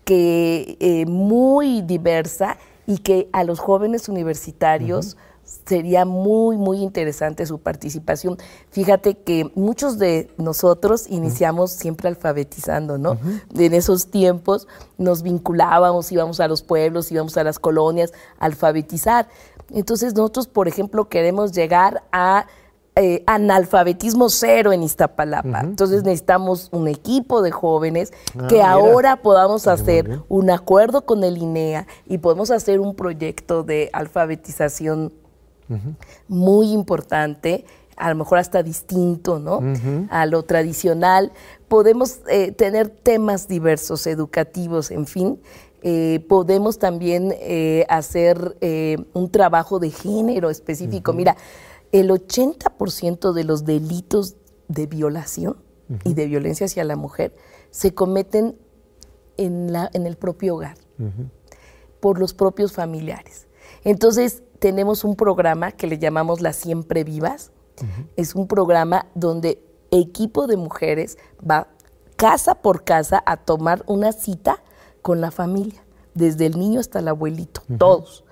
[0.03, 5.17] que eh, muy diversa y que a los jóvenes universitarios
[5.65, 8.37] sería muy, muy interesante su participación.
[8.69, 13.17] Fíjate que muchos de nosotros iniciamos siempre alfabetizando, ¿no?
[13.55, 19.27] En esos tiempos nos vinculábamos, íbamos a los pueblos, íbamos a las colonias a alfabetizar.
[19.71, 22.47] Entonces nosotros, por ejemplo, queremos llegar a
[22.97, 25.61] eh, analfabetismo cero en Iztapalapa.
[25.61, 31.37] Entonces necesitamos un equipo de jóvenes ah, que ahora podamos hacer un acuerdo con el
[31.37, 35.13] INEA y podemos hacer un proyecto de alfabetización
[36.27, 37.63] muy importante
[37.95, 39.61] a lo mejor hasta distinto, ¿no?
[40.09, 41.31] A lo tradicional.
[41.69, 45.39] Podemos eh, tener temas diversos, educativos, en fin.
[45.81, 47.33] Eh, podemos también
[47.87, 48.57] hacer
[49.13, 51.13] un trabajo de género específico.
[51.13, 51.37] Mira,
[51.91, 54.35] el 80% de los delitos
[54.67, 55.57] de violación
[56.05, 57.35] y de violencia hacia la mujer
[57.69, 58.57] se cometen
[59.35, 60.77] en, la, en el propio hogar,
[61.99, 63.47] por los propios familiares.
[63.83, 67.51] Entonces, tenemos un programa que le llamamos Las Siempre Vivas.
[68.15, 71.67] Es un programa donde equipo de mujeres va
[72.15, 74.63] casa por casa a tomar una cita
[75.01, 75.83] con la familia,
[76.13, 78.23] desde el niño hasta el abuelito, todos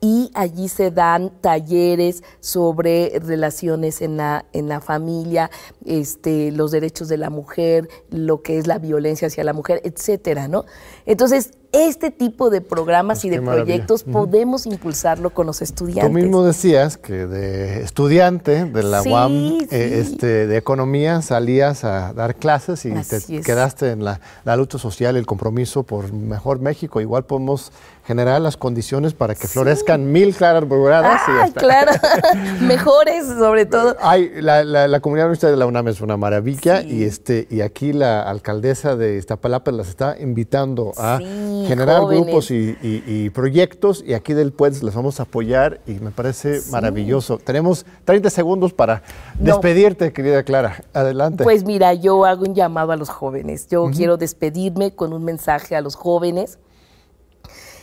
[0.00, 5.50] y allí se dan talleres sobre relaciones en la, en la familia,
[5.84, 10.48] este, los derechos de la mujer, lo que es la violencia hacia la mujer, etcétera,
[10.48, 10.64] ¿no?
[11.06, 16.06] Entonces, este tipo de programas pues y de proyectos podemos impulsarlo con los estudiantes.
[16.06, 22.14] Tú mismo decías que de estudiante de la UAM eh, este, de economía salías a
[22.14, 27.02] dar clases y te quedaste en la, la lucha social, el compromiso por mejor México.
[27.02, 27.70] Igual podemos
[28.08, 31.20] generar las condiciones para que florezcan mil claras borradas.
[31.26, 31.92] Ah, claro,
[32.62, 33.96] mejores sobre todo.
[34.00, 37.92] Hay, la, la, comunidad universitaria de la UNAM es una maravilla y, este, y aquí
[37.92, 44.52] la alcaldesa de Iztapalapa las está invitando a generar grupos y, proyectos y aquí del
[44.52, 47.36] PUEDS les vamos a apoyar y me parece maravilloso.
[47.36, 49.02] Tenemos 30 segundos para
[49.38, 50.82] despedirte, querida Clara.
[50.94, 51.44] Adelante.
[51.44, 53.68] Pues mira, yo hago un llamado a los jóvenes.
[53.68, 56.58] Yo quiero despedirme con un mensaje a los jóvenes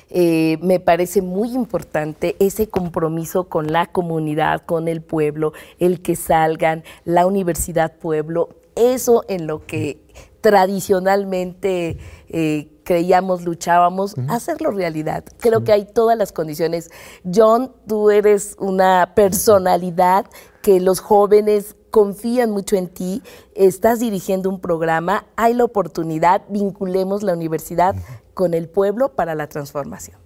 [0.09, 6.15] eh, me parece muy importante ese compromiso con la comunidad, con el pueblo, el que
[6.15, 9.99] salgan, la universidad pueblo, eso en lo que
[10.41, 11.97] tradicionalmente
[12.29, 15.23] eh, creíamos, luchábamos, hacerlo realidad.
[15.39, 16.91] Creo que hay todas las condiciones.
[17.33, 20.27] John, tú eres una personalidad
[20.61, 23.23] que los jóvenes confían mucho en ti,
[23.55, 27.95] estás dirigiendo un programa, hay la oportunidad, vinculemos la universidad
[28.35, 30.19] con el pueblo para la transformación.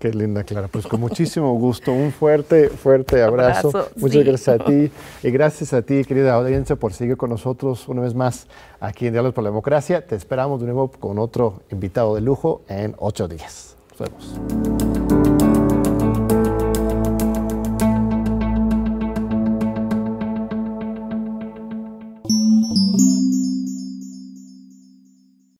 [0.00, 0.66] Qué linda, Clara.
[0.66, 1.92] Pues con muchísimo gusto.
[1.92, 3.90] Un fuerte, fuerte abrazo.
[3.96, 4.90] Muchas gracias a ti.
[5.22, 8.46] Y gracias a ti, querida audiencia, por seguir con nosotros una vez más
[8.80, 10.06] aquí en Diálogos por la Democracia.
[10.06, 13.76] Te esperamos de nuevo con otro invitado de lujo en ocho días.
[13.98, 14.89] Nos vemos.